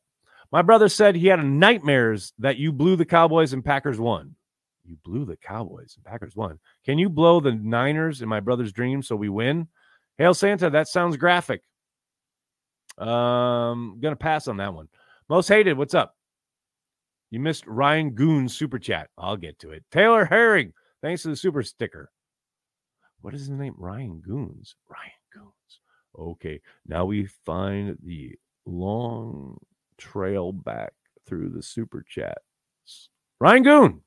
My 0.51 0.61
brother 0.61 0.87
said 0.87 1.15
he 1.15 1.27
had 1.27 1.43
nightmares 1.43 2.33
that 2.37 2.57
you 2.57 2.71
blew 2.71 2.95
the 2.95 3.03
Cowboys 3.03 3.51
and 3.51 3.65
Packers 3.65 3.99
won. 3.99 4.35
You 4.85 4.95
blew 5.03 5.25
the 5.25 5.37
Cowboys 5.37 5.95
and 5.95 6.05
Packers 6.05 6.35
won. 6.35 6.59
Can 6.85 6.99
you 6.99 7.09
blow 7.09 7.39
the 7.39 7.51
Niners 7.51 8.21
in 8.21 8.29
my 8.29 8.39
brother's 8.39 8.71
dream 8.71 9.01
so 9.01 9.15
we 9.15 9.27
win? 9.27 9.67
Hail 10.19 10.35
Santa, 10.35 10.69
that 10.69 10.87
sounds 10.87 11.17
graphic. 11.17 11.63
Um, 12.99 13.97
gonna 13.99 14.15
pass 14.15 14.47
on 14.47 14.57
that 14.57 14.73
one. 14.73 14.87
Most 15.29 15.47
hated, 15.47 15.77
what's 15.77 15.95
up? 15.95 16.15
You 17.31 17.39
missed 17.39 17.65
Ryan 17.65 18.11
Goon's 18.11 18.55
super 18.55 18.77
chat. 18.77 19.09
I'll 19.17 19.35
get 19.35 19.57
to 19.59 19.71
it. 19.71 19.83
Taylor 19.91 20.25
Herring, 20.25 20.73
thanks 21.01 21.23
for 21.23 21.29
the 21.29 21.35
super 21.35 21.63
sticker. 21.63 22.11
What 23.21 23.33
is 23.33 23.41
his 23.41 23.49
name? 23.49 23.73
Ryan 23.77 24.21
Goons. 24.21 24.75
Ryan 24.87 25.11
Goons. 25.33 25.79
Okay, 26.17 26.61
now 26.85 27.05
we 27.05 27.25
find 27.25 27.97
the 28.03 28.37
long 28.65 29.59
trail 29.97 30.51
back 30.51 30.93
through 31.25 31.49
the 31.49 31.63
super 31.63 32.03
chats. 32.07 33.09
Ryan 33.39 33.63
Goon. 33.63 34.01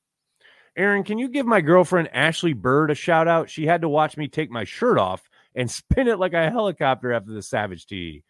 Aaron, 0.77 1.03
can 1.03 1.19
you 1.19 1.29
give 1.29 1.45
my 1.45 1.61
girlfriend 1.61 2.09
Ashley 2.13 2.53
Bird 2.53 2.91
a 2.91 2.95
shout 2.95 3.27
out? 3.27 3.51
She 3.51 3.67
had 3.67 3.81
to 3.81 3.89
watch 3.89 4.17
me 4.17 4.29
take 4.29 4.51
my 4.51 4.65
shirt 4.65 4.99
off 4.99 5.29
and 5.55 5.71
spin 5.71 6.09
it 6.09 6.19
like 6.19 6.35
a 6.35 6.51
helicopter 6.51 7.13
after 7.13 7.33
the 7.33 7.43
Savage 7.43 7.87
Tea. 7.87 8.23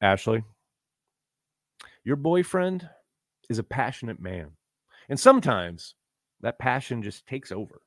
Ashley, 0.00 0.42
your 2.02 2.16
boyfriend 2.16 2.88
is 3.48 3.60
a 3.60 3.64
passionate 3.64 4.20
man. 4.20 4.50
And 5.08 5.18
sometimes 5.18 5.94
that 6.40 6.58
passion 6.58 7.02
just 7.02 7.26
takes 7.26 7.52
over. 7.52 7.82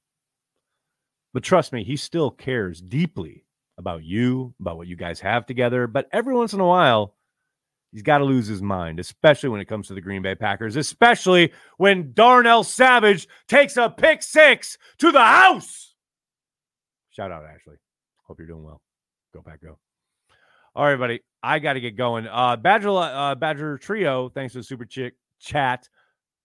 But 1.34 1.44
trust 1.44 1.74
me, 1.74 1.84
he 1.84 1.98
still 1.98 2.32
cares 2.32 2.82
deeply 2.82 3.45
about 3.78 4.04
you, 4.04 4.54
about 4.60 4.78
what 4.78 4.88
you 4.88 4.96
guys 4.96 5.20
have 5.20 5.46
together. 5.46 5.88
But 5.88 6.08
every 6.12 6.34
once 6.34 6.54
in 6.54 6.60
a 6.60 6.66
while, 6.66 7.16
he's 7.92 8.04
got 8.04 8.20
to 8.20 8.26
lose 8.26 8.48
his 8.48 8.62
mind, 8.62 9.00
especially 9.00 9.50
when 9.50 9.62
it 9.62 9.68
comes 9.68 9.88
to 9.88 9.94
the 9.94 10.02
Green 10.02 10.22
Bay 10.22 10.36
Packers, 10.36 10.76
especially 10.76 11.52
when 11.78 12.14
Darnell 12.14 12.64
Savage 12.64 13.28
takes 13.48 13.78
a 13.78 13.90
pick 13.90 14.24
six 14.24 14.78
to 15.00 15.12
the 15.12 15.24
house. 15.24 15.94
Shout 17.12 17.32
out, 17.32 17.44
Ashley. 17.46 17.76
Hope 18.28 18.40
you're 18.40 18.48
doing 18.48 18.64
well. 18.64 18.82
Go 19.34 19.42
Pack, 19.42 19.62
go. 19.62 19.78
All 20.76 20.86
right, 20.86 21.00
buddy. 21.00 21.22
I 21.42 21.60
got 21.60 21.74
to 21.74 21.80
get 21.80 21.96
going. 21.96 22.28
Uh, 22.28 22.58
Badger, 22.58 22.90
uh, 22.90 23.36
Badger 23.36 23.78
Trio, 23.78 24.30
thanks 24.30 24.54
for 24.54 24.60
the 24.60 24.64
super 24.64 24.86
chick 24.86 25.14
chat. 25.40 25.88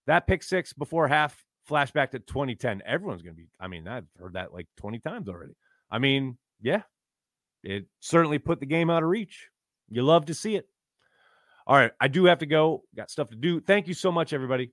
That 0.07 0.27
pick 0.27 0.43
six 0.43 0.73
before 0.73 1.07
half 1.07 1.43
flashback 1.69 2.11
to 2.11 2.19
2010. 2.19 2.81
Everyone's 2.85 3.21
going 3.21 3.35
to 3.35 3.41
be, 3.41 3.47
I 3.59 3.67
mean, 3.67 3.87
I've 3.87 4.05
heard 4.17 4.33
that 4.33 4.53
like 4.53 4.67
20 4.77 4.99
times 4.99 5.27
already. 5.27 5.53
I 5.89 5.99
mean, 5.99 6.37
yeah, 6.61 6.83
it 7.63 7.85
certainly 7.99 8.39
put 8.39 8.59
the 8.59 8.65
game 8.65 8.89
out 8.89 9.03
of 9.03 9.09
reach. 9.09 9.47
You 9.89 10.03
love 10.03 10.25
to 10.25 10.33
see 10.33 10.55
it. 10.55 10.67
All 11.67 11.75
right, 11.75 11.91
I 11.99 12.07
do 12.07 12.25
have 12.25 12.39
to 12.39 12.45
go. 12.45 12.83
Got 12.95 13.11
stuff 13.11 13.29
to 13.29 13.35
do. 13.35 13.59
Thank 13.61 13.87
you 13.87 13.93
so 13.93 14.11
much, 14.11 14.33
everybody. 14.33 14.71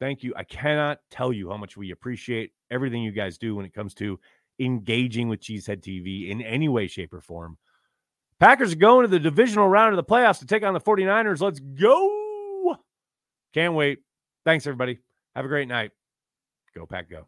Thank 0.00 0.22
you. 0.22 0.34
I 0.36 0.44
cannot 0.44 0.98
tell 1.10 1.32
you 1.32 1.50
how 1.50 1.56
much 1.56 1.76
we 1.76 1.90
appreciate 1.90 2.52
everything 2.70 3.02
you 3.02 3.12
guys 3.12 3.38
do 3.38 3.54
when 3.54 3.64
it 3.64 3.72
comes 3.72 3.94
to 3.94 4.18
engaging 4.58 5.28
with 5.28 5.40
Cheesehead 5.40 5.80
TV 5.82 6.30
in 6.30 6.42
any 6.42 6.68
way, 6.68 6.86
shape, 6.86 7.14
or 7.14 7.20
form. 7.20 7.56
Packers 8.38 8.72
are 8.72 8.76
going 8.76 9.02
to 9.02 9.08
the 9.08 9.18
divisional 9.18 9.68
round 9.68 9.92
of 9.92 9.96
the 9.96 10.04
playoffs 10.04 10.40
to 10.40 10.46
take 10.46 10.62
on 10.62 10.74
the 10.74 10.80
49ers. 10.80 11.40
Let's 11.40 11.60
go. 11.60 12.76
Can't 13.54 13.74
wait. 13.74 14.00
Thanks, 14.44 14.66
everybody. 14.66 14.98
Have 15.34 15.44
a 15.44 15.48
great 15.48 15.68
night. 15.68 15.92
Go, 16.74 16.84
Pack, 16.86 17.08
go. 17.08 17.26